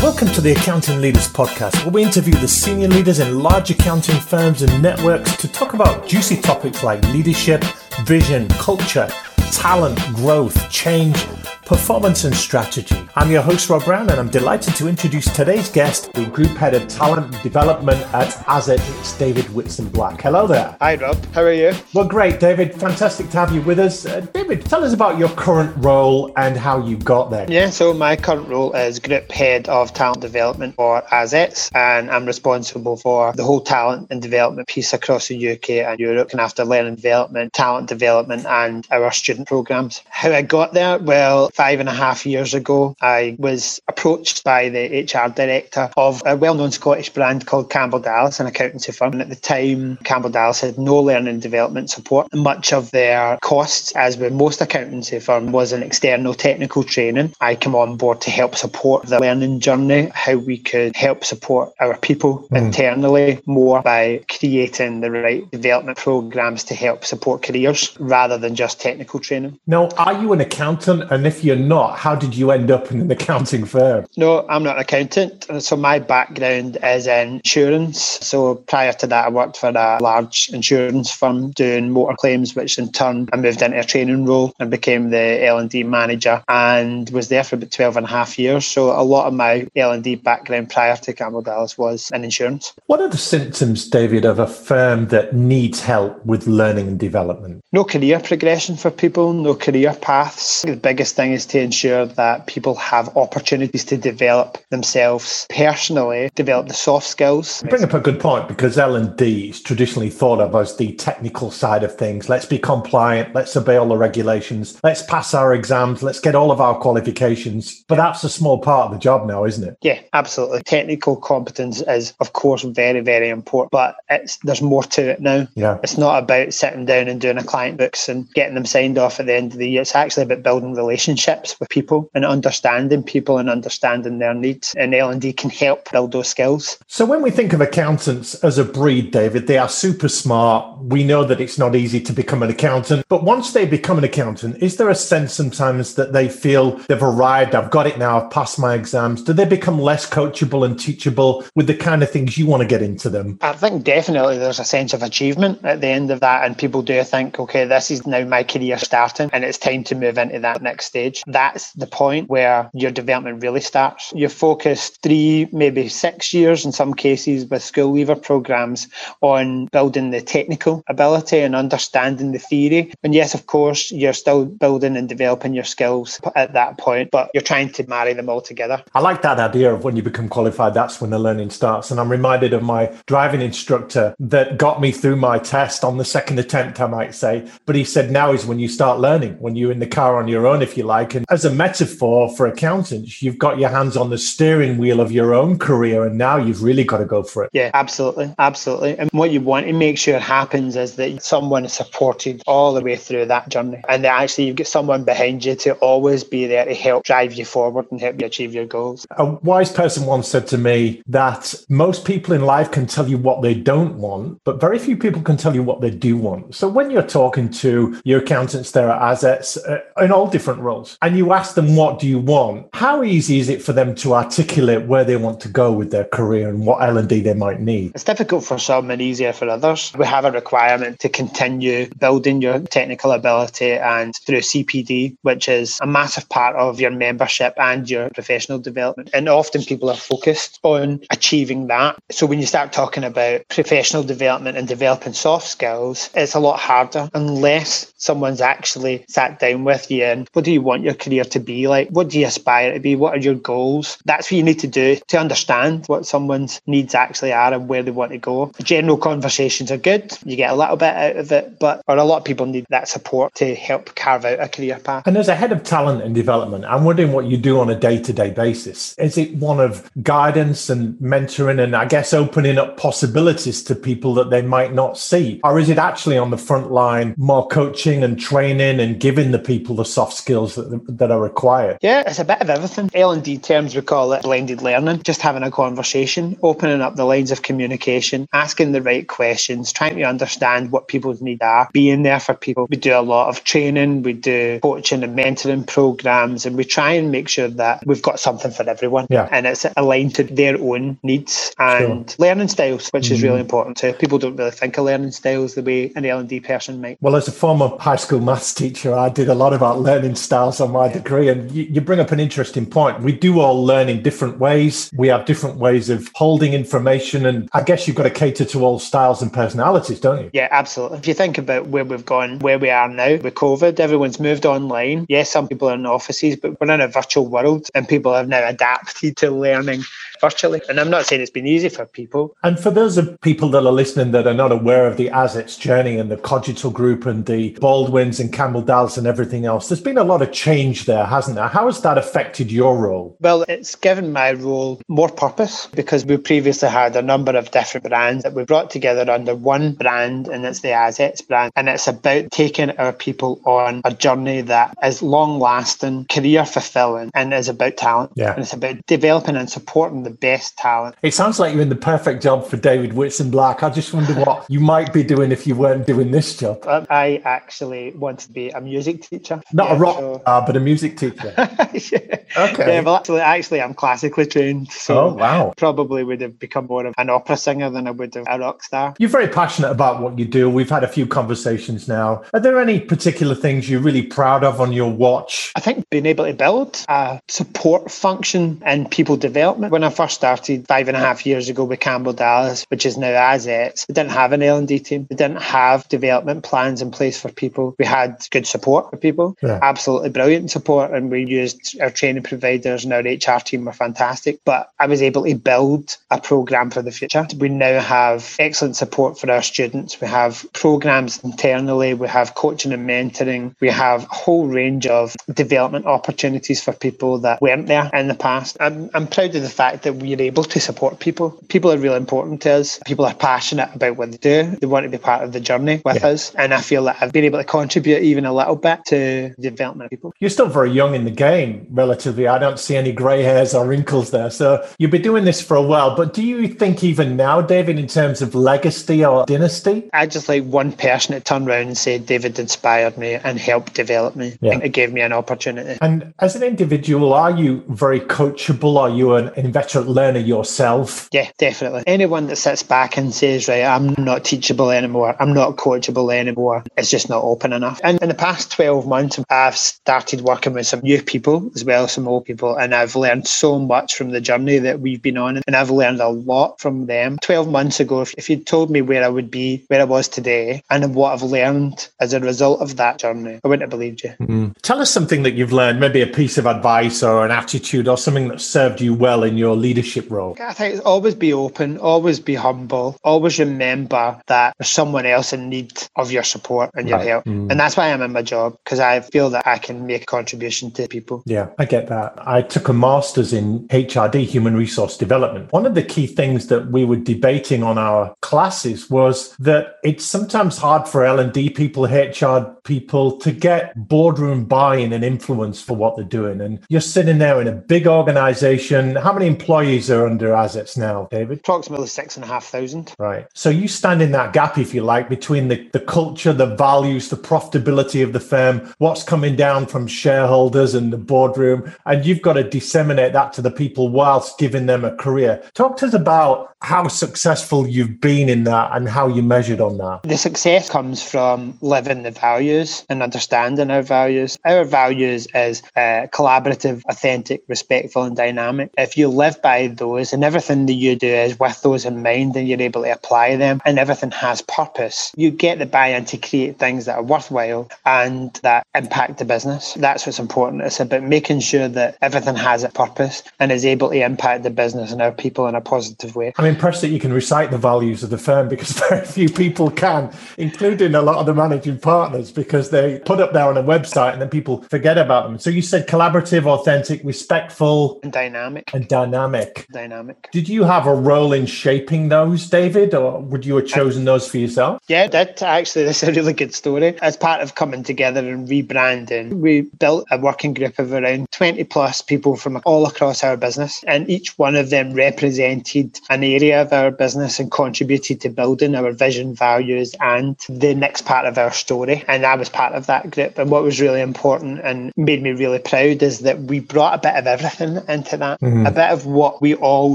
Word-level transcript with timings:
Welcome 0.00 0.28
to 0.28 0.40
the 0.40 0.52
Accounting 0.52 1.00
Leaders 1.00 1.28
Podcast, 1.28 1.84
where 1.84 1.92
we 1.92 2.02
interview 2.02 2.32
the 2.34 2.48
senior 2.48 2.88
leaders 2.88 3.20
in 3.20 3.40
large 3.40 3.70
accounting 3.70 4.16
firms 4.16 4.62
and 4.62 4.82
networks 4.82 5.36
to 5.36 5.46
talk 5.46 5.74
about 5.74 6.08
juicy 6.08 6.40
topics 6.40 6.82
like 6.82 7.02
leadership, 7.12 7.62
vision, 8.04 8.48
culture, 8.48 9.06
talent, 9.52 9.98
growth, 10.14 10.70
change 10.70 11.22
performance 11.64 12.24
and 12.24 12.34
strategy. 12.34 12.96
I'm 13.14 13.30
your 13.30 13.42
host, 13.42 13.70
Rob 13.70 13.84
Brown, 13.84 14.10
and 14.10 14.18
I'm 14.18 14.28
delighted 14.28 14.74
to 14.76 14.88
introduce 14.88 15.32
today's 15.32 15.70
guest, 15.70 16.12
the 16.12 16.26
Group 16.26 16.50
Head 16.50 16.74
of 16.74 16.88
Talent 16.88 17.40
Development 17.42 18.00
at 18.12 18.28
Azets. 18.46 19.00
It's 19.00 19.16
David 19.16 19.48
Whitson 19.54 19.88
Black. 19.88 20.20
Hello 20.20 20.46
there. 20.46 20.76
Hi, 20.80 20.96
Rob. 20.96 21.24
How 21.26 21.42
are 21.42 21.52
you? 21.52 21.72
Well, 21.94 22.06
great, 22.06 22.40
David. 22.40 22.74
Fantastic 22.74 23.30
to 23.30 23.36
have 23.38 23.54
you 23.54 23.62
with 23.62 23.78
us. 23.78 24.06
Uh, 24.06 24.20
David, 24.32 24.64
tell 24.64 24.84
us 24.84 24.92
about 24.92 25.18
your 25.18 25.28
current 25.30 25.72
role 25.84 26.32
and 26.36 26.56
how 26.56 26.84
you 26.84 26.96
got 26.96 27.30
there. 27.30 27.46
Yeah, 27.48 27.70
so 27.70 27.94
my 27.94 28.16
current 28.16 28.48
role 28.48 28.72
is 28.72 28.98
Group 28.98 29.30
Head 29.30 29.68
of 29.68 29.94
Talent 29.94 30.20
Development 30.20 30.74
for 30.74 31.02
Azets, 31.12 31.70
and 31.74 32.10
I'm 32.10 32.26
responsible 32.26 32.96
for 32.96 33.32
the 33.34 33.44
whole 33.44 33.60
talent 33.60 34.08
and 34.10 34.20
development 34.20 34.66
piece 34.66 34.92
across 34.92 35.28
the 35.28 35.52
UK 35.52 35.70
and 35.70 36.00
Europe, 36.00 36.32
and 36.32 36.40
after 36.40 36.64
learning 36.64 36.96
development, 36.96 37.52
talent 37.52 37.88
development, 37.88 38.46
and 38.46 38.86
our 38.90 39.12
student 39.12 39.46
programs. 39.46 40.02
How 40.08 40.32
I 40.32 40.42
got 40.42 40.72
there? 40.72 40.98
Well, 40.98 41.51
five 41.52 41.80
and 41.80 41.88
a 41.88 41.92
half 41.92 42.26
years 42.26 42.54
ago, 42.54 42.96
I 43.00 43.36
was 43.38 43.80
approached 43.88 44.44
by 44.44 44.68
the 44.68 45.02
HR 45.02 45.30
director 45.30 45.90
of 45.96 46.22
a 46.24 46.36
well 46.36 46.54
known 46.54 46.72
Scottish 46.72 47.10
brand 47.10 47.46
called 47.46 47.70
Campbell 47.70 48.00
Dallas, 48.00 48.40
an 48.40 48.46
accountancy 48.46 48.92
firm. 48.92 49.12
And 49.12 49.22
at 49.22 49.28
the 49.28 49.36
time, 49.36 49.98
Campbell 50.04 50.30
Dallas 50.30 50.60
had 50.60 50.78
no 50.78 50.96
learning 50.96 51.40
development 51.40 51.90
support. 51.90 52.32
Much 52.34 52.72
of 52.72 52.90
their 52.90 53.38
costs, 53.42 53.92
as 53.92 54.16
with 54.16 54.32
most 54.32 54.60
accountancy 54.60 55.18
firms, 55.18 55.50
was 55.50 55.72
an 55.72 55.82
external 55.82 56.34
technical 56.34 56.82
training. 56.82 57.34
I 57.40 57.54
came 57.54 57.74
on 57.74 57.96
board 57.96 58.20
to 58.22 58.30
help 58.30 58.56
support 58.56 59.06
the 59.06 59.20
learning 59.20 59.60
journey, 59.60 60.10
how 60.14 60.36
we 60.36 60.58
could 60.58 60.96
help 60.96 61.24
support 61.24 61.72
our 61.80 61.96
people 61.98 62.46
mm. 62.50 62.56
internally 62.56 63.40
more 63.46 63.82
by 63.82 64.24
creating 64.28 65.00
the 65.00 65.10
right 65.10 65.50
development 65.50 65.98
programs 65.98 66.64
to 66.64 66.74
help 66.74 67.04
support 67.04 67.42
careers 67.42 67.94
rather 67.98 68.38
than 68.38 68.54
just 68.54 68.80
technical 68.80 69.20
training. 69.20 69.58
Now, 69.66 69.88
are 69.98 70.20
you 70.20 70.32
an 70.32 70.40
accountant? 70.40 71.10
And 71.10 71.26
if 71.26 71.41
you're 71.44 71.56
not, 71.56 71.98
how 71.98 72.14
did 72.14 72.34
you 72.36 72.50
end 72.50 72.70
up 72.70 72.90
in 72.90 73.00
an 73.00 73.10
accounting 73.10 73.64
firm? 73.64 74.06
No, 74.16 74.46
I'm 74.48 74.62
not 74.62 74.76
an 74.76 74.82
accountant. 74.82 75.46
So 75.60 75.76
my 75.76 75.98
background 75.98 76.78
is 76.82 77.06
in 77.06 77.40
insurance. 77.44 78.00
So 78.00 78.56
prior 78.56 78.92
to 78.94 79.06
that, 79.06 79.26
I 79.26 79.28
worked 79.28 79.56
for 79.56 79.70
a 79.70 79.98
large 80.00 80.50
insurance 80.52 81.10
firm 81.10 81.50
doing 81.52 81.90
motor 81.90 82.16
claims, 82.16 82.54
which 82.54 82.78
in 82.78 82.92
turn 82.92 83.28
I 83.32 83.36
moved 83.36 83.62
into 83.62 83.78
a 83.78 83.84
training 83.84 84.24
role 84.24 84.54
and 84.58 84.70
became 84.70 85.10
the 85.10 85.44
L&D 85.44 85.84
manager 85.84 86.42
and 86.48 87.08
was 87.10 87.28
there 87.28 87.44
for 87.44 87.56
about 87.56 87.70
12 87.70 87.96
and 87.96 88.06
a 88.06 88.08
half 88.08 88.38
years. 88.38 88.66
So 88.66 88.90
a 88.90 89.02
lot 89.02 89.26
of 89.26 89.34
my 89.34 89.66
L&D 89.76 90.16
background 90.16 90.70
prior 90.70 90.96
to 90.96 91.12
Campbell 91.12 91.42
Dallas 91.42 91.76
was 91.76 92.10
in 92.12 92.24
insurance. 92.24 92.72
What 92.86 93.00
are 93.00 93.08
the 93.08 93.18
symptoms, 93.18 93.88
David, 93.88 94.24
of 94.24 94.38
a 94.38 94.46
firm 94.46 95.08
that 95.08 95.34
needs 95.34 95.80
help 95.80 96.24
with 96.24 96.46
learning 96.46 96.88
and 96.88 96.98
development? 96.98 97.62
No 97.72 97.84
career 97.84 98.20
progression 98.20 98.76
for 98.76 98.90
people, 98.90 99.32
no 99.32 99.54
career 99.54 99.94
paths. 100.00 100.62
The 100.62 100.76
biggest 100.76 101.16
thing 101.16 101.31
is 101.32 101.46
to 101.46 101.60
ensure 101.60 102.06
that 102.06 102.46
people 102.46 102.74
have 102.76 103.14
opportunities 103.16 103.84
to 103.84 103.96
develop 103.96 104.58
themselves 104.70 105.46
personally, 105.50 106.30
develop 106.34 106.68
the 106.68 106.74
soft 106.74 107.06
skills. 107.06 107.62
You 107.62 107.70
bring 107.70 107.84
up 107.84 107.94
a 107.94 108.00
good 108.00 108.20
point 108.20 108.48
because 108.48 108.78
L&D 108.78 109.50
is 109.50 109.62
traditionally 109.62 110.10
thought 110.10 110.40
of 110.40 110.54
as 110.54 110.76
the 110.76 110.92
technical 110.94 111.50
side 111.50 111.82
of 111.84 111.96
things. 111.96 112.28
Let's 112.28 112.46
be 112.46 112.58
compliant, 112.58 113.34
let's 113.34 113.56
obey 113.56 113.76
all 113.76 113.88
the 113.88 113.96
regulations, 113.96 114.78
let's 114.82 115.02
pass 115.02 115.34
our 115.34 115.54
exams, 115.54 116.02
let's 116.02 116.20
get 116.20 116.34
all 116.34 116.50
of 116.50 116.60
our 116.60 116.78
qualifications. 116.78 117.84
But 117.88 117.96
that's 117.96 118.24
a 118.24 118.28
small 118.28 118.58
part 118.58 118.86
of 118.86 118.92
the 118.92 118.98
job 118.98 119.26
now, 119.26 119.44
isn't 119.44 119.66
it? 119.66 119.76
Yeah, 119.82 120.00
absolutely. 120.12 120.62
Technical 120.62 121.16
competence 121.16 121.82
is 121.82 122.14
of 122.20 122.32
course 122.32 122.62
very, 122.62 123.00
very 123.00 123.28
important, 123.28 123.72
but 123.72 123.96
it's 124.10 124.38
there's 124.38 124.62
more 124.62 124.82
to 124.82 125.10
it 125.10 125.20
now. 125.20 125.46
Yeah. 125.54 125.78
It's 125.82 125.98
not 125.98 126.22
about 126.22 126.52
sitting 126.52 126.84
down 126.84 127.08
and 127.08 127.20
doing 127.20 127.38
a 127.38 127.44
client 127.44 127.78
books 127.78 128.08
and 128.08 128.30
getting 128.34 128.54
them 128.54 128.66
signed 128.66 128.98
off 128.98 129.20
at 129.20 129.26
the 129.26 129.34
end 129.34 129.52
of 129.52 129.58
the 129.58 129.68
year. 129.68 129.82
It's 129.82 129.94
actually 129.94 130.24
about 130.24 130.42
building 130.42 130.74
relationships 130.74 131.21
with 131.60 131.68
people 131.68 132.10
and 132.14 132.24
understanding 132.24 133.02
people 133.02 133.38
and 133.38 133.48
understanding 133.48 134.18
their 134.18 134.34
needs. 134.34 134.74
And 134.76 134.94
L&D 134.94 135.32
can 135.34 135.50
help 135.50 135.90
build 135.90 136.12
those 136.12 136.28
skills. 136.28 136.78
So 136.86 137.04
when 137.04 137.22
we 137.22 137.30
think 137.30 137.52
of 137.52 137.60
accountants 137.60 138.34
as 138.42 138.58
a 138.58 138.64
breed, 138.64 139.10
David, 139.10 139.46
they 139.46 139.58
are 139.58 139.68
super 139.68 140.08
smart. 140.08 140.78
We 140.80 141.04
know 141.04 141.24
that 141.24 141.40
it's 141.40 141.58
not 141.58 141.76
easy 141.76 142.00
to 142.00 142.12
become 142.12 142.42
an 142.42 142.50
accountant, 142.50 143.04
but 143.08 143.24
once 143.24 143.52
they 143.52 143.66
become 143.66 143.98
an 143.98 144.04
accountant, 144.04 144.62
is 144.62 144.76
there 144.76 144.88
a 144.88 144.94
sense 144.94 145.32
sometimes 145.32 145.94
that 145.94 146.12
they 146.12 146.28
feel 146.28 146.76
they've 146.88 147.02
arrived, 147.02 147.54
I've 147.54 147.70
got 147.70 147.86
it 147.86 147.98
now, 147.98 148.20
I've 148.20 148.30
passed 148.30 148.58
my 148.58 148.74
exams? 148.74 149.22
Do 149.22 149.32
they 149.32 149.44
become 149.44 149.80
less 149.80 150.08
coachable 150.08 150.64
and 150.64 150.78
teachable 150.78 151.44
with 151.54 151.66
the 151.66 151.74
kind 151.74 152.02
of 152.02 152.10
things 152.10 152.36
you 152.36 152.46
want 152.46 152.62
to 152.62 152.68
get 152.68 152.82
into 152.82 153.08
them? 153.08 153.38
I 153.42 153.52
think 153.52 153.84
definitely 153.84 154.38
there's 154.38 154.58
a 154.58 154.64
sense 154.64 154.92
of 154.92 155.02
achievement 155.02 155.64
at 155.64 155.80
the 155.80 155.88
end 155.88 156.10
of 156.10 156.20
that. 156.20 156.44
And 156.44 156.56
people 156.56 156.82
do 156.82 157.02
think, 157.04 157.38
okay, 157.38 157.64
this 157.64 157.90
is 157.90 158.06
now 158.06 158.24
my 158.24 158.42
career 158.42 158.78
starting 158.78 159.30
and 159.32 159.44
it's 159.44 159.58
time 159.58 159.84
to 159.84 159.94
move 159.94 160.18
into 160.18 160.40
that 160.40 160.62
next 160.62 160.86
stage. 160.86 161.11
That's 161.26 161.72
the 161.72 161.86
point 161.86 162.28
where 162.28 162.70
your 162.74 162.90
development 162.90 163.42
really 163.42 163.60
starts. 163.60 164.12
You're 164.14 164.28
focused 164.28 165.02
three, 165.02 165.48
maybe 165.52 165.88
six 165.88 166.32
years 166.32 166.64
in 166.64 166.72
some 166.72 166.94
cases 166.94 167.46
with 167.46 167.62
school 167.62 167.92
leaver 167.92 168.16
programs 168.16 168.88
on 169.20 169.66
building 169.66 170.10
the 170.10 170.20
technical 170.20 170.82
ability 170.88 171.40
and 171.40 171.54
understanding 171.54 172.32
the 172.32 172.38
theory. 172.38 172.92
And 173.02 173.14
yes, 173.14 173.34
of 173.34 173.46
course, 173.46 173.90
you're 173.90 174.12
still 174.12 174.44
building 174.44 174.96
and 174.96 175.08
developing 175.08 175.54
your 175.54 175.64
skills 175.64 176.20
at 176.36 176.52
that 176.52 176.78
point, 176.78 177.10
but 177.10 177.30
you're 177.34 177.42
trying 177.42 177.70
to 177.72 177.88
marry 177.88 178.12
them 178.12 178.28
all 178.28 178.40
together. 178.40 178.82
I 178.94 179.00
like 179.00 179.22
that 179.22 179.38
idea 179.38 179.72
of 179.72 179.84
when 179.84 179.96
you 179.96 180.02
become 180.02 180.28
qualified, 180.28 180.74
that's 180.74 181.00
when 181.00 181.10
the 181.10 181.18
learning 181.18 181.50
starts. 181.50 181.90
And 181.90 181.98
I'm 181.98 182.10
reminded 182.10 182.52
of 182.52 182.62
my 182.62 182.94
driving 183.06 183.40
instructor 183.40 184.14
that 184.18 184.58
got 184.58 184.80
me 184.80 184.92
through 184.92 185.16
my 185.16 185.38
test 185.38 185.84
on 185.84 185.98
the 185.98 186.04
second 186.04 186.38
attempt, 186.38 186.80
I 186.80 186.86
might 186.86 187.14
say. 187.14 187.48
But 187.66 187.76
he 187.76 187.84
said 187.84 188.10
now 188.10 188.32
is 188.32 188.46
when 188.46 188.58
you 188.58 188.68
start 188.68 189.00
learning, 189.00 189.34
when 189.40 189.56
you're 189.56 189.72
in 189.72 189.80
the 189.80 189.86
car 189.86 190.18
on 190.18 190.28
your 190.28 190.46
own, 190.46 190.62
if 190.62 190.76
you 190.76 190.84
like. 190.84 191.01
And 191.14 191.26
as 191.30 191.44
a 191.44 191.50
metaphor 191.50 192.34
for 192.34 192.46
accountants, 192.46 193.22
you've 193.22 193.38
got 193.38 193.58
your 193.58 193.68
hands 193.68 193.96
on 193.96 194.10
the 194.10 194.18
steering 194.18 194.78
wheel 194.78 195.00
of 195.00 195.12
your 195.12 195.34
own 195.34 195.58
career, 195.58 196.04
and 196.04 196.16
now 196.16 196.36
you've 196.36 196.62
really 196.62 196.84
got 196.84 196.98
to 196.98 197.04
go 197.04 197.22
for 197.22 197.44
it. 197.44 197.50
Yeah, 197.52 197.70
absolutely. 197.74 198.34
Absolutely. 198.38 198.98
And 198.98 199.10
what 199.12 199.30
you 199.30 199.40
want 199.40 199.66
to 199.66 199.72
make 199.72 199.98
sure 199.98 200.18
happens 200.18 200.76
is 200.76 200.96
that 200.96 201.22
someone 201.22 201.64
is 201.64 201.72
supported 201.72 202.42
all 202.46 202.72
the 202.72 202.80
way 202.80 202.96
through 202.96 203.26
that 203.26 203.48
journey. 203.48 203.80
And 203.88 204.04
that 204.04 204.20
actually 204.20 204.46
you've 204.46 204.56
got 204.56 204.66
someone 204.66 205.04
behind 205.04 205.44
you 205.44 205.54
to 205.56 205.74
always 205.74 206.24
be 206.24 206.46
there 206.46 206.64
to 206.64 206.74
help 206.74 207.04
drive 207.04 207.34
you 207.34 207.44
forward 207.44 207.86
and 207.90 208.00
help 208.00 208.20
you 208.20 208.26
achieve 208.26 208.54
your 208.54 208.66
goals. 208.66 209.06
A 209.12 209.24
wise 209.24 209.70
person 209.72 210.06
once 210.06 210.28
said 210.28 210.46
to 210.48 210.58
me 210.58 211.02
that 211.06 211.54
most 211.68 212.04
people 212.04 212.34
in 212.34 212.42
life 212.42 212.70
can 212.70 212.86
tell 212.86 213.08
you 213.08 213.18
what 213.18 213.42
they 213.42 213.54
don't 213.54 213.96
want, 213.96 214.40
but 214.44 214.60
very 214.60 214.78
few 214.78 214.96
people 214.96 215.22
can 215.22 215.36
tell 215.36 215.54
you 215.54 215.62
what 215.62 215.80
they 215.80 215.90
do 215.90 216.16
want. 216.16 216.54
So 216.54 216.68
when 216.68 216.90
you're 216.90 217.02
talking 217.02 217.50
to 217.50 218.00
your 218.04 218.20
accountants 218.20 218.70
there 218.70 218.90
at 218.90 219.00
Azets 219.00 219.58
uh, 219.68 219.80
in 220.02 220.12
all 220.12 220.28
different 220.28 220.60
roles, 220.60 220.91
and 221.00 221.16
you 221.16 221.32
ask 221.32 221.54
them, 221.54 221.76
what 221.76 221.98
do 221.98 222.06
you 222.06 222.18
want? 222.18 222.66
How 222.74 223.02
easy 223.02 223.38
is 223.38 223.48
it 223.48 223.62
for 223.62 223.72
them 223.72 223.94
to 223.96 224.14
articulate 224.14 224.86
where 224.86 225.04
they 225.04 225.16
want 225.16 225.40
to 225.40 225.48
go 225.48 225.72
with 225.72 225.90
their 225.90 226.04
career 226.04 226.48
and 226.48 226.66
what 226.66 226.82
L&D 226.82 227.20
they 227.20 227.34
might 227.34 227.60
need? 227.60 227.92
It's 227.94 228.04
difficult 228.04 228.44
for 228.44 228.58
some 228.58 228.90
and 228.90 229.00
easier 229.00 229.32
for 229.32 229.48
others. 229.48 229.92
We 229.98 230.06
have 230.06 230.24
a 230.24 230.32
requirement 230.32 231.00
to 231.00 231.08
continue 231.08 231.88
building 231.98 232.42
your 232.42 232.58
technical 232.60 233.12
ability 233.12 233.72
and 233.72 234.14
through 234.26 234.40
CPD, 234.40 235.16
which 235.22 235.48
is 235.48 235.78
a 235.80 235.86
massive 235.86 236.28
part 236.28 236.56
of 236.56 236.80
your 236.80 236.90
membership 236.90 237.54
and 237.56 237.88
your 237.88 238.10
professional 238.10 238.58
development. 238.58 239.10
And 239.14 239.28
often 239.28 239.62
people 239.62 239.90
are 239.90 239.96
focused 239.96 240.58
on 240.62 241.00
achieving 241.10 241.68
that. 241.68 241.96
So 242.10 242.26
when 242.26 242.40
you 242.40 242.46
start 242.46 242.72
talking 242.72 243.04
about 243.04 243.48
professional 243.48 244.02
development 244.02 244.56
and 244.56 244.68
developing 244.68 245.12
soft 245.12 245.46
skills, 245.46 246.10
it's 246.14 246.34
a 246.34 246.40
lot 246.40 246.58
harder 246.58 247.08
unless 247.14 247.92
someone's 247.96 248.40
actually 248.40 249.04
sat 249.08 249.38
down 249.38 249.64
with 249.64 249.90
you 249.90 250.04
and 250.04 250.28
what 250.32 250.44
do 250.44 250.52
you 250.52 250.60
want 250.60 250.81
your 250.82 250.94
career 250.94 251.24
to 251.24 251.40
be 251.40 251.68
like? 251.68 251.88
What 251.88 252.08
do 252.08 252.18
you 252.18 252.26
aspire 252.26 252.72
to 252.72 252.80
be? 252.80 252.96
What 252.96 253.14
are 253.14 253.20
your 253.20 253.34
goals? 253.34 253.98
That's 254.04 254.30
what 254.30 254.36
you 254.36 254.42
need 254.42 254.58
to 254.60 254.68
do 254.68 254.96
to 255.08 255.18
understand 255.18 255.84
what 255.86 256.06
someone's 256.06 256.60
needs 256.66 256.94
actually 256.94 257.32
are 257.32 257.52
and 257.52 257.68
where 257.68 257.82
they 257.82 257.90
want 257.90 258.12
to 258.12 258.18
go. 258.18 258.52
General 258.62 258.96
conversations 258.96 259.70
are 259.70 259.76
good. 259.76 260.16
You 260.24 260.36
get 260.36 260.50
a 260.50 260.56
little 260.56 260.76
bit 260.76 260.94
out 260.94 261.16
of 261.16 261.32
it, 261.32 261.58
but 261.58 261.82
or 261.88 261.96
a 261.96 262.04
lot 262.04 262.18
of 262.18 262.24
people 262.24 262.46
need 262.46 262.66
that 262.70 262.88
support 262.88 263.34
to 263.36 263.54
help 263.54 263.94
carve 263.94 264.24
out 264.24 264.40
a 264.40 264.48
career 264.48 264.78
path. 264.78 265.06
And 265.06 265.16
as 265.16 265.28
a 265.28 265.34
head 265.34 265.52
of 265.52 265.62
talent 265.62 266.02
and 266.02 266.14
development, 266.14 266.64
I'm 266.64 266.84
wondering 266.84 267.12
what 267.12 267.26
you 267.26 267.36
do 267.36 267.60
on 267.60 267.70
a 267.70 267.78
day-to-day 267.78 268.30
basis. 268.30 268.94
Is 268.98 269.18
it 269.18 269.34
one 269.36 269.60
of 269.60 269.90
guidance 270.02 270.70
and 270.70 270.94
mentoring 270.96 271.62
and 271.62 271.76
I 271.76 271.84
guess 271.84 272.12
opening 272.12 272.58
up 272.58 272.76
possibilities 272.76 273.62
to 273.64 273.74
people 273.74 274.14
that 274.14 274.30
they 274.30 274.42
might 274.42 274.72
not 274.72 274.98
see? 274.98 275.40
Or 275.44 275.58
is 275.58 275.68
it 275.68 275.78
actually 275.78 276.18
on 276.18 276.30
the 276.30 276.38
front 276.38 276.70
line 276.70 277.14
more 277.16 277.46
coaching 277.48 278.02
and 278.02 278.18
training 278.18 278.80
and 278.80 279.00
giving 279.00 279.30
the 279.30 279.38
people 279.38 279.76
the 279.76 279.84
soft 279.84 280.14
skills 280.14 280.56
that 280.70 281.10
are 281.10 281.20
required? 281.20 281.78
Yeah, 281.80 282.04
it's 282.06 282.18
a 282.18 282.24
bit 282.24 282.40
of 282.40 282.50
everything. 282.50 282.90
L&D 282.94 283.38
terms, 283.38 283.74
we 283.74 283.82
call 283.82 284.12
it 284.12 284.22
blended 284.22 284.62
learning, 284.62 285.02
just 285.02 285.20
having 285.20 285.42
a 285.42 285.50
conversation, 285.50 286.38
opening 286.42 286.80
up 286.80 286.96
the 286.96 287.04
lines 287.04 287.30
of 287.30 287.42
communication, 287.42 288.28
asking 288.32 288.72
the 288.72 288.82
right 288.82 289.06
questions, 289.08 289.72
trying 289.72 289.96
to 289.96 290.02
understand 290.04 290.72
what 290.72 290.88
people's 290.88 291.20
needs 291.20 291.42
are, 291.42 291.68
being 291.72 292.02
there 292.02 292.20
for 292.20 292.34
people. 292.34 292.66
We 292.70 292.76
do 292.76 292.94
a 292.94 293.02
lot 293.02 293.28
of 293.28 293.44
training, 293.44 294.02
we 294.02 294.12
do 294.12 294.60
coaching 294.60 295.02
and 295.02 295.16
mentoring 295.16 295.66
programs, 295.66 296.46
and 296.46 296.56
we 296.56 296.64
try 296.64 296.92
and 296.92 297.10
make 297.10 297.28
sure 297.28 297.48
that 297.48 297.84
we've 297.86 298.02
got 298.02 298.20
something 298.20 298.50
for 298.50 298.68
everyone. 298.68 299.06
Yeah. 299.10 299.28
And 299.30 299.46
it's 299.46 299.66
aligned 299.76 300.14
to 300.16 300.24
their 300.24 300.60
own 300.60 300.98
needs 301.02 301.52
and 301.58 302.10
sure. 302.10 302.16
learning 302.18 302.48
styles, 302.48 302.88
which 302.88 303.06
mm-hmm. 303.06 303.14
is 303.14 303.22
really 303.22 303.38
mm. 303.38 303.42
important 303.42 303.76
too. 303.76 303.92
People 303.92 304.18
don't 304.18 304.36
really 304.36 304.50
think 304.50 304.78
of 304.78 304.84
learning 304.84 305.12
styles 305.12 305.54
the 305.54 305.62
way 305.62 305.92
an 305.96 306.04
L&D 306.04 306.40
person 306.40 306.80
might. 306.80 306.98
Well, 307.00 307.16
as 307.16 307.28
a 307.28 307.32
former 307.32 307.76
high 307.78 307.96
school 307.96 308.20
maths 308.20 308.54
teacher, 308.54 308.94
I 308.94 309.08
did 309.08 309.28
a 309.28 309.34
lot 309.34 309.52
about 309.52 309.80
learning 309.80 310.16
styles 310.16 310.51
on 310.60 310.72
my 310.72 310.86
yeah. 310.86 310.92
degree. 310.94 311.28
And 311.28 311.50
you, 311.50 311.64
you 311.64 311.80
bring 311.80 312.00
up 312.00 312.12
an 312.12 312.20
interesting 312.20 312.66
point. 312.66 313.00
We 313.00 313.12
do 313.12 313.40
all 313.40 313.64
learn 313.64 313.88
in 313.88 314.02
different 314.02 314.38
ways. 314.38 314.90
We 314.94 315.08
have 315.08 315.24
different 315.24 315.56
ways 315.56 315.90
of 315.90 316.10
holding 316.14 316.52
information. 316.52 317.26
And 317.26 317.48
I 317.52 317.62
guess 317.62 317.86
you've 317.86 317.96
got 317.96 318.04
to 318.04 318.10
cater 318.10 318.44
to 318.44 318.64
all 318.64 318.78
styles 318.78 319.22
and 319.22 319.32
personalities, 319.32 320.00
don't 320.00 320.24
you? 320.24 320.30
Yeah, 320.32 320.48
absolutely. 320.50 320.98
If 320.98 321.08
you 321.08 321.14
think 321.14 321.38
about 321.38 321.68
where 321.68 321.84
we've 321.84 322.04
gone, 322.04 322.38
where 322.40 322.58
we 322.58 322.70
are 322.70 322.88
now 322.88 323.16
with 323.16 323.34
COVID, 323.34 323.80
everyone's 323.80 324.20
moved 324.20 324.46
online. 324.46 325.06
Yes, 325.08 325.30
some 325.30 325.48
people 325.48 325.68
are 325.68 325.74
in 325.74 325.86
offices, 325.86 326.36
but 326.36 326.60
we're 326.60 326.72
in 326.72 326.80
a 326.80 326.88
virtual 326.88 327.26
world 327.26 327.68
and 327.74 327.88
people 327.88 328.14
have 328.14 328.28
now 328.28 328.46
adapted 328.46 329.16
to 329.18 329.30
learning 329.30 329.82
virtually. 330.22 330.62
And 330.68 330.80
I'm 330.80 330.88
not 330.88 331.04
saying 331.04 331.20
it's 331.20 331.30
been 331.30 331.46
easy 331.46 331.68
for 331.68 331.84
people. 331.84 332.34
And 332.42 332.58
for 332.58 332.70
those 332.70 332.96
of 332.96 333.20
people 333.20 333.50
that 333.50 333.66
are 333.66 333.72
listening 333.72 334.12
that 334.12 334.26
are 334.26 334.32
not 334.32 334.52
aware 334.52 334.86
of 334.86 334.96
the 334.96 335.08
Azets 335.08 335.58
journey 335.58 335.98
and 335.98 336.10
the 336.10 336.16
Cogital 336.16 336.70
Group 336.70 337.04
and 337.04 337.26
the 337.26 337.50
Baldwins 337.60 338.20
and 338.20 338.32
Campbell 338.32 338.62
Dallas 338.62 338.96
and 338.96 339.06
everything 339.06 339.44
else, 339.44 339.68
there's 339.68 339.82
been 339.82 339.98
a 339.98 340.04
lot 340.04 340.22
of 340.22 340.32
change 340.32 340.86
there, 340.86 341.04
hasn't 341.04 341.36
there? 341.36 341.48
How 341.48 341.66
has 341.66 341.82
that 341.82 341.98
affected 341.98 342.50
your 342.50 342.78
role? 342.78 343.16
Well, 343.20 343.44
it's 343.48 343.74
given 343.74 344.12
my 344.12 344.32
role 344.32 344.80
more 344.88 345.08
purpose 345.08 345.66
because 345.66 346.06
we 346.06 346.16
previously 346.16 346.68
had 346.68 346.94
a 346.96 347.02
number 347.02 347.36
of 347.36 347.50
different 347.50 347.88
brands 347.88 348.22
that 348.22 348.34
we 348.34 348.44
brought 348.44 348.70
together 348.70 349.10
under 349.10 349.34
one 349.34 349.72
brand, 349.74 350.28
and 350.28 350.46
it's 350.46 350.60
the 350.60 350.68
Azets 350.68 351.26
brand. 351.26 351.52
And 351.56 351.68
it's 351.68 351.88
about 351.88 352.30
taking 352.30 352.70
our 352.78 352.92
people 352.92 353.40
on 353.44 353.82
a 353.84 353.92
journey 353.92 354.42
that 354.42 354.76
is 354.82 355.02
long 355.02 355.40
lasting, 355.40 356.06
career 356.06 356.46
fulfilling, 356.46 357.10
and 357.14 357.34
is 357.34 357.48
about 357.48 357.76
talent. 357.76 358.12
Yeah. 358.14 358.32
And 358.32 358.42
it's 358.42 358.52
about 358.52 358.86
developing 358.86 359.36
and 359.36 359.50
supporting 359.50 360.04
the 360.04 360.11
best 360.12 360.56
talent. 360.56 360.96
It 361.02 361.14
sounds 361.14 361.38
like 361.38 361.52
you're 361.52 361.62
in 361.62 361.68
the 361.68 361.76
perfect 361.76 362.22
job 362.22 362.46
for 362.46 362.56
David 362.56 362.92
Whitson 362.92 363.30
Black. 363.30 363.62
I 363.62 363.70
just 363.70 363.92
wonder 363.92 364.14
what 364.14 364.46
you 364.48 364.60
might 364.60 364.92
be 364.92 365.02
doing 365.02 365.32
if 365.32 365.46
you 365.46 365.54
weren't 365.54 365.86
doing 365.86 366.10
this 366.10 366.36
job. 366.36 366.64
Um, 366.66 366.86
I 366.90 367.22
actually 367.24 367.92
want 367.92 368.20
to 368.20 368.32
be 368.32 368.50
a 368.50 368.60
music 368.60 369.02
teacher. 369.02 369.42
Not 369.52 369.70
yeah, 369.70 369.76
a 369.76 369.78
rock 369.78 369.98
so... 369.98 370.18
star, 370.20 370.46
but 370.46 370.56
a 370.56 370.60
music 370.60 370.96
teacher. 370.96 371.34
yeah. 371.36 372.18
Okay. 372.36 372.74
Yeah, 372.74 372.80
well, 372.80 372.96
actually, 372.96 373.20
actually, 373.20 373.60
I'm 373.60 373.74
classically 373.74 374.26
trained. 374.26 374.70
So 374.70 374.98
oh, 374.98 375.14
wow. 375.14 375.54
Probably 375.56 376.04
would 376.04 376.20
have 376.20 376.38
become 376.38 376.66
more 376.66 376.86
of 376.86 376.94
an 376.98 377.10
opera 377.10 377.36
singer 377.36 377.70
than 377.70 377.86
I 377.86 377.90
would 377.90 378.14
have 378.14 378.26
a 378.28 378.38
rock 378.38 378.62
star. 378.62 378.94
You're 378.98 379.10
very 379.10 379.28
passionate 379.28 379.70
about 379.70 380.00
what 380.00 380.18
you 380.18 380.24
do. 380.24 380.48
We've 380.48 380.70
had 380.70 380.84
a 380.84 380.88
few 380.88 381.06
conversations 381.06 381.88
now. 381.88 382.22
Are 382.32 382.40
there 382.40 382.60
any 382.60 382.80
particular 382.80 383.34
things 383.34 383.68
you're 383.68 383.80
really 383.80 384.02
proud 384.02 384.44
of 384.44 384.60
on 384.60 384.72
your 384.72 384.90
watch? 384.90 385.52
I 385.56 385.60
think 385.60 385.88
being 385.90 386.06
able 386.06 386.24
to 386.24 386.32
build 386.32 386.84
a 386.88 387.20
support 387.28 387.90
function 387.90 388.62
in 388.66 388.88
people 388.88 389.16
development. 389.16 389.72
When 389.72 389.84
I 389.84 389.90
first 390.02 390.16
started 390.16 390.66
five 390.66 390.88
and 390.88 390.96
a 390.96 391.00
half 391.00 391.24
years 391.24 391.48
ago 391.48 391.62
with 391.64 391.78
Campbell 391.78 392.12
Dallas, 392.12 392.64
which 392.68 392.84
is 392.84 392.98
now 392.98 393.12
Azets, 393.12 393.86
we 393.88 393.94
didn't 393.94 394.10
have 394.10 394.32
an 394.32 394.42
L&D 394.42 394.80
team. 394.80 395.06
We 395.08 395.14
didn't 395.14 395.40
have 395.40 395.88
development 395.88 396.42
plans 396.42 396.82
in 396.82 396.90
place 396.90 397.20
for 397.20 397.30
people. 397.30 397.76
We 397.78 397.84
had 397.84 398.26
good 398.30 398.46
support 398.46 398.90
for 398.90 398.96
people, 398.96 399.36
yeah. 399.42 399.60
absolutely 399.62 400.10
brilliant 400.10 400.50
support, 400.50 400.90
and 400.90 401.08
we 401.10 401.24
used 401.24 401.80
our 401.80 401.90
training 401.90 402.24
providers 402.24 402.84
and 402.84 402.92
our 402.92 403.00
HR 403.00 403.38
team 403.40 403.64
were 403.64 403.72
fantastic. 403.72 404.40
But 404.44 404.70
I 404.78 404.86
was 404.86 405.02
able 405.02 405.24
to 405.24 405.34
build 405.36 405.96
a 406.10 406.20
program 406.20 406.70
for 406.70 406.82
the 406.82 406.90
future. 406.90 407.26
We 407.38 407.48
now 407.48 407.80
have 407.80 408.34
excellent 408.40 408.76
support 408.76 409.20
for 409.20 409.30
our 409.30 409.42
students. 409.42 410.00
We 410.00 410.08
have 410.08 410.44
programs 410.52 411.22
internally. 411.22 411.94
We 411.94 412.08
have 412.08 412.34
coaching 412.34 412.72
and 412.72 412.88
mentoring. 412.88 413.54
We 413.60 413.68
have 413.68 414.04
a 414.04 414.14
whole 414.14 414.48
range 414.48 414.88
of 414.88 415.14
development 415.32 415.86
opportunities 415.86 416.60
for 416.62 416.72
people 416.72 417.18
that 417.18 417.40
weren't 417.40 417.68
there 417.68 417.88
in 417.92 418.08
the 418.08 418.14
past. 418.14 418.56
I'm, 418.58 418.90
I'm 418.94 419.06
proud 419.06 419.36
of 419.36 419.42
the 419.42 419.48
fact 419.48 419.81
that 419.82 419.94
we're 419.94 420.20
able 420.20 420.44
to 420.44 420.60
support 420.60 420.98
people. 420.98 421.30
People 421.48 421.72
are 421.72 421.78
really 421.78 421.96
important 421.96 422.42
to 422.42 422.52
us. 422.52 422.80
People 422.86 423.04
are 423.04 423.14
passionate 423.14 423.70
about 423.74 423.96
what 423.96 424.10
they 424.10 424.18
do. 424.18 424.56
They 424.56 424.66
want 424.66 424.84
to 424.84 424.90
be 424.90 424.98
part 424.98 425.22
of 425.22 425.32
the 425.32 425.40
journey 425.40 425.82
with 425.84 426.02
yeah. 426.02 426.08
us. 426.08 426.34
And 426.34 426.54
I 426.54 426.60
feel 426.60 426.84
that 426.84 426.96
I've 427.00 427.12
been 427.12 427.24
able 427.24 427.38
to 427.38 427.44
contribute 427.44 428.02
even 428.02 428.24
a 428.24 428.32
little 428.32 428.56
bit 428.56 428.84
to 428.86 429.34
the 429.36 429.50
development 429.50 429.86
of 429.86 429.90
people. 429.90 430.14
You're 430.20 430.30
still 430.30 430.48
very 430.48 430.70
young 430.70 430.94
in 430.94 431.04
the 431.04 431.10
game, 431.10 431.66
relatively. 431.70 432.26
I 432.28 432.38
don't 432.38 432.58
see 432.58 432.76
any 432.76 432.92
grey 432.92 433.22
hairs 433.22 433.54
or 433.54 433.66
wrinkles 433.66 434.10
there. 434.10 434.30
So 434.30 434.66
you've 434.78 434.90
been 434.90 435.02
doing 435.02 435.24
this 435.24 435.40
for 435.40 435.56
a 435.56 435.62
while. 435.62 435.96
But 435.96 436.14
do 436.14 436.22
you 436.22 436.48
think 436.48 436.84
even 436.84 437.16
now, 437.16 437.40
David, 437.40 437.78
in 437.78 437.86
terms 437.86 438.22
of 438.22 438.34
legacy 438.34 439.04
or 439.04 439.24
dynasty? 439.26 439.88
I 439.92 440.06
just 440.06 440.28
like 440.28 440.44
one 440.44 440.72
person 440.72 441.14
that 441.14 441.24
turned 441.24 441.48
around 441.48 441.66
and 441.66 441.78
said, 441.78 442.06
David 442.06 442.38
inspired 442.38 442.96
me 442.98 443.14
and 443.14 443.38
helped 443.38 443.74
develop 443.74 444.16
me. 444.16 444.36
Yeah. 444.40 444.58
It 444.58 444.70
gave 444.70 444.92
me 444.92 445.00
an 445.00 445.12
opportunity. 445.12 445.78
And 445.80 446.12
as 446.18 446.36
an 446.36 446.42
individual, 446.42 447.12
are 447.12 447.30
you 447.30 447.64
very 447.68 448.00
coachable? 448.00 448.76
Are 448.76 448.90
you 448.90 449.14
an 449.14 449.30
inveterate 449.74 449.94
learner 449.94 450.18
yourself? 450.18 451.08
Yeah, 451.12 451.30
definitely. 451.38 451.82
Anyone 451.86 452.26
that 452.26 452.36
sits 452.36 452.62
back 452.62 452.96
and 452.96 453.14
says, 453.14 453.48
right, 453.48 453.64
I'm 453.64 453.94
not 453.98 454.24
teachable 454.24 454.70
anymore, 454.70 455.16
I'm 455.18 455.32
not 455.32 455.56
coachable 455.56 456.14
anymore, 456.14 456.64
it's 456.76 456.90
just 456.90 457.08
not 457.08 457.22
open 457.24 457.52
enough. 457.52 457.80
And 457.82 458.00
in 458.02 458.08
the 458.08 458.14
past 458.14 458.52
12 458.52 458.86
months, 458.86 459.20
I've 459.30 459.56
started 459.56 460.22
working 460.22 460.52
with 460.52 460.66
some 460.66 460.80
new 460.80 461.02
people 461.02 461.50
as 461.54 461.64
well 461.64 461.84
as 461.84 461.92
some 461.92 462.08
old 462.08 462.24
people, 462.24 462.56
and 462.56 462.74
I've 462.74 462.96
learned 462.96 463.26
so 463.26 463.58
much 463.58 463.94
from 463.94 464.10
the 464.10 464.20
journey 464.20 464.58
that 464.58 464.80
we've 464.80 465.02
been 465.02 465.16
on, 465.16 465.40
and 465.46 465.56
I've 465.56 465.70
learned 465.70 466.00
a 466.00 466.08
lot 466.08 466.60
from 466.60 466.86
them. 466.86 467.18
12 467.22 467.48
months 467.48 467.80
ago, 467.80 468.02
if, 468.02 468.14
if 468.18 468.28
you'd 468.28 468.46
told 468.46 468.70
me 468.70 468.82
where 468.82 469.04
I 469.04 469.08
would 469.08 469.30
be, 469.30 469.64
where 469.68 469.80
I 469.80 469.84
was 469.84 470.08
today, 470.08 470.62
and 470.70 470.94
what 470.94 471.12
I've 471.12 471.22
learned 471.22 471.88
as 472.00 472.12
a 472.12 472.20
result 472.20 472.60
of 472.60 472.76
that 472.76 472.98
journey, 472.98 473.40
I 473.42 473.48
wouldn't 473.48 473.62
have 473.62 473.70
believed 473.70 474.04
you. 474.04 474.10
Mm-hmm. 474.10 474.48
Tell 474.62 474.80
us 474.80 474.90
something 474.90 475.22
that 475.22 475.32
you've 475.32 475.52
learned, 475.52 475.80
maybe 475.80 476.02
a 476.02 476.06
piece 476.06 476.38
of 476.38 476.46
advice 476.46 477.02
or 477.02 477.24
an 477.24 477.30
attitude 477.30 477.88
or 477.88 477.96
something 477.96 478.28
that 478.28 478.40
served 478.40 478.80
you 478.80 478.94
well 478.94 479.22
in 479.22 479.36
your 479.36 479.56
leadership 479.62 480.10
role. 480.10 480.36
I 480.40 480.52
think 480.52 480.84
always 480.84 481.14
be 481.14 481.32
open, 481.32 481.78
always 481.78 482.20
be 482.20 482.34
humble, 482.34 482.98
always 483.02 483.38
remember 483.38 484.20
that 484.26 484.54
there's 484.58 484.68
someone 484.68 485.06
else 485.06 485.32
in 485.32 485.48
need 485.48 485.72
of 485.96 486.12
your 486.12 486.24
support 486.24 486.70
and 486.74 486.88
your 486.88 486.98
right. 486.98 487.08
help. 487.08 487.24
Mm. 487.24 487.50
And 487.50 487.58
that's 487.58 487.76
why 487.76 487.92
I'm 487.92 488.02
in 488.02 488.12
my 488.12 488.22
job 488.22 488.58
because 488.64 488.80
I 488.80 489.00
feel 489.00 489.30
that 489.30 489.46
I 489.46 489.58
can 489.58 489.86
make 489.86 490.02
a 490.02 490.06
contribution 490.06 490.70
to 490.72 490.88
people. 490.88 491.22
Yeah, 491.26 491.48
I 491.58 491.64
get 491.64 491.88
that. 491.88 492.14
I 492.18 492.42
took 492.42 492.68
a 492.68 492.72
master's 492.72 493.32
in 493.32 493.66
HRD, 493.68 494.24
human 494.24 494.56
resource 494.56 494.96
development. 494.96 495.52
One 495.52 495.66
of 495.66 495.74
the 495.74 495.82
key 495.82 496.06
things 496.06 496.48
that 496.48 496.70
we 496.70 496.84
were 496.84 496.96
debating 496.96 497.62
on 497.62 497.78
our 497.78 498.14
classes 498.20 498.90
was 498.90 499.34
that 499.38 499.76
it's 499.84 500.04
sometimes 500.04 500.58
hard 500.58 500.88
for 500.88 501.04
L&D 501.04 501.50
people, 501.50 501.84
HR 501.84 502.56
people 502.64 503.18
to 503.18 503.32
get 503.32 503.72
boardroom 503.88 504.44
buy-in 504.44 504.92
and 504.92 505.04
influence 505.04 505.60
for 505.60 505.76
what 505.76 505.96
they're 505.96 506.04
doing. 506.04 506.40
And 506.40 506.60
you're 506.68 506.80
sitting 506.80 507.18
there 507.18 507.40
in 507.40 507.48
a 507.48 507.52
big 507.52 507.86
organization. 507.86 508.96
How 508.96 509.12
many 509.12 509.26
employees 509.26 509.51
are 509.54 510.06
under 510.06 510.30
Azets 510.30 510.76
now, 510.76 511.08
David? 511.10 511.38
Approximately 511.38 511.86
six 511.86 512.16
and 512.16 512.24
a 512.24 512.28
half 512.28 512.44
thousand. 512.44 512.94
Right. 512.98 513.26
So 513.34 513.50
you 513.50 513.68
stand 513.68 514.02
in 514.02 514.12
that 514.12 514.32
gap, 514.32 514.58
if 514.58 514.74
you 514.74 514.82
like, 514.82 515.08
between 515.08 515.48
the, 515.48 515.68
the 515.72 515.80
culture, 515.80 516.32
the 516.32 516.46
values, 516.56 517.08
the 517.08 517.16
profitability 517.16 518.02
of 518.02 518.12
the 518.12 518.20
firm, 518.20 518.72
what's 518.78 519.02
coming 519.02 519.36
down 519.36 519.66
from 519.66 519.86
shareholders 519.86 520.74
and 520.74 520.92
the 520.92 520.98
boardroom, 520.98 521.72
and 521.86 522.04
you've 522.06 522.22
got 522.22 522.34
to 522.34 522.44
disseminate 522.44 523.12
that 523.12 523.32
to 523.34 523.42
the 523.42 523.50
people 523.50 523.88
whilst 523.88 524.38
giving 524.38 524.66
them 524.66 524.84
a 524.84 524.94
career. 524.96 525.42
Talk 525.54 525.76
to 525.78 525.86
us 525.86 525.94
about 525.94 526.54
how 526.62 526.86
successful 526.86 527.66
you've 527.66 528.00
been 528.00 528.28
in 528.28 528.44
that 528.44 528.70
and 528.72 528.88
how 528.88 529.08
you 529.08 529.20
measured 529.20 529.60
on 529.60 529.78
that. 529.78 530.00
The 530.04 530.16
success 530.16 530.70
comes 530.70 531.02
from 531.02 531.58
living 531.60 532.04
the 532.04 532.12
values 532.12 532.86
and 532.88 533.02
understanding 533.02 533.68
our 533.70 533.82
values. 533.82 534.38
Our 534.44 534.64
values 534.64 535.26
is 535.34 535.62
uh, 535.74 536.06
collaborative, 536.12 536.82
authentic, 536.88 537.42
respectful, 537.48 538.04
and 538.04 538.16
dynamic. 538.16 538.70
If 538.78 538.96
you 538.96 539.08
live 539.08 539.41
by 539.42 539.66
those 539.66 540.12
and 540.12 540.24
everything 540.24 540.66
that 540.66 540.74
you 540.74 540.96
do 540.96 541.08
is 541.08 541.38
with 541.38 541.60
those 541.62 541.84
in 541.84 542.02
mind 542.02 542.36
and 542.36 542.48
you're 542.48 542.60
able 542.60 542.82
to 542.82 542.92
apply 542.92 543.36
them 543.36 543.60
and 543.64 543.78
everything 543.78 544.10
has 544.12 544.42
purpose, 544.42 545.12
you 545.16 545.30
get 545.30 545.58
the 545.58 545.66
buy 545.66 545.88
in 545.88 546.04
to 546.06 546.16
create 546.16 546.58
things 546.58 546.86
that 546.86 546.96
are 546.96 547.02
worthwhile 547.02 547.68
and 547.84 548.34
that 548.42 548.66
impact 548.74 549.18
the 549.18 549.24
business. 549.24 549.74
That's 549.74 550.06
what's 550.06 550.18
important. 550.18 550.62
It's 550.62 550.80
about 550.80 551.02
making 551.02 551.40
sure 551.40 551.68
that 551.68 551.98
everything 552.00 552.36
has 552.36 552.62
a 552.62 552.68
purpose 552.68 553.22
and 553.38 553.50
is 553.52 553.64
able 553.66 553.90
to 553.90 554.02
impact 554.02 554.44
the 554.44 554.50
business 554.50 554.92
and 554.92 555.02
our 555.02 555.12
people 555.12 555.46
in 555.46 555.54
a 555.54 555.60
positive 555.60 556.14
way. 556.14 556.32
I'm 556.38 556.46
impressed 556.46 556.80
that 556.82 556.88
you 556.88 557.00
can 557.00 557.12
recite 557.12 557.50
the 557.50 557.58
values 557.58 558.02
of 558.02 558.10
the 558.10 558.18
firm 558.18 558.48
because 558.48 558.70
very 558.88 559.04
few 559.04 559.28
people 559.28 559.70
can, 559.70 560.14
including 560.38 560.94
a 560.94 561.02
lot 561.02 561.16
of 561.16 561.26
the 561.26 561.34
managing 561.34 561.78
partners, 561.78 562.30
because 562.30 562.70
they 562.70 563.00
put 563.00 563.20
up 563.20 563.32
there 563.32 563.46
on 563.46 563.56
a 563.56 563.62
website 563.62 564.12
and 564.12 564.22
then 564.22 564.28
people 564.28 564.62
forget 564.70 564.98
about 564.98 565.24
them. 565.24 565.38
So 565.38 565.50
you 565.50 565.62
said 565.62 565.88
collaborative, 565.88 566.46
authentic, 566.46 567.00
respectful, 567.04 568.00
and 568.02 568.12
dynamic. 568.12 568.72
And 568.72 568.86
dynamic. 568.88 569.31
Dynamic. 569.72 570.28
Did 570.32 570.48
you 570.48 570.64
have 570.64 570.86
a 570.86 570.94
role 570.94 571.32
in 571.32 571.46
shaping 571.46 572.08
those, 572.08 572.48
David, 572.48 572.94
or 572.94 573.20
would 573.20 573.46
you 573.46 573.56
have 573.56 573.66
chosen 573.66 574.04
those 574.04 574.28
for 574.28 574.38
yourself? 574.38 574.82
Yeah, 574.88 575.06
that 575.08 575.42
actually. 575.42 575.84
That's 575.92 576.02
a 576.02 576.12
really 576.12 576.32
good 576.32 576.54
story. 576.54 576.98
As 577.00 577.16
part 577.16 577.40
of 577.40 577.54
coming 577.54 577.82
together 577.82 578.20
and 578.20 578.48
rebranding, 578.48 579.34
we 579.34 579.52
we 579.52 579.68
built 579.78 580.06
a 580.10 580.18
working 580.18 580.54
group 580.54 580.78
of 580.78 580.92
around 580.92 581.30
20 581.32 581.64
plus 581.64 582.00
people 582.02 582.36
from 582.36 582.60
all 582.64 582.86
across 582.86 583.22
our 583.22 583.36
business, 583.36 583.84
and 583.86 584.08
each 584.08 584.38
one 584.38 584.56
of 584.56 584.70
them 584.70 584.94
represented 584.94 586.00
an 586.08 586.24
area 586.24 586.62
of 586.62 586.72
our 586.72 586.90
business 586.90 587.38
and 587.38 587.50
contributed 587.50 588.20
to 588.20 588.28
building 588.28 588.74
our 588.74 588.92
vision, 588.92 589.34
values, 589.34 589.94
and 590.00 590.36
the 590.48 590.74
next 590.74 591.02
part 591.02 591.26
of 591.26 591.38
our 591.38 591.52
story. 591.52 592.04
And 592.08 592.24
I 592.24 592.34
was 592.36 592.48
part 592.48 592.74
of 592.74 592.86
that 592.86 593.10
group. 593.10 593.38
And 593.38 593.50
what 593.50 593.62
was 593.62 593.80
really 593.80 594.00
important 594.00 594.60
and 594.60 594.92
made 594.96 595.22
me 595.22 595.32
really 595.32 595.58
proud 595.58 596.02
is 596.02 596.20
that 596.20 596.40
we 596.40 596.60
brought 596.60 596.94
a 596.94 596.98
bit 596.98 597.16
of 597.16 597.26
everything 597.26 597.78
into 597.88 598.16
that, 598.16 598.40
mm-hmm. 598.40 598.66
a 598.66 598.70
bit 598.70 598.90
of 598.90 599.06
what 599.22 599.40
we 599.40 599.54
all 599.54 599.94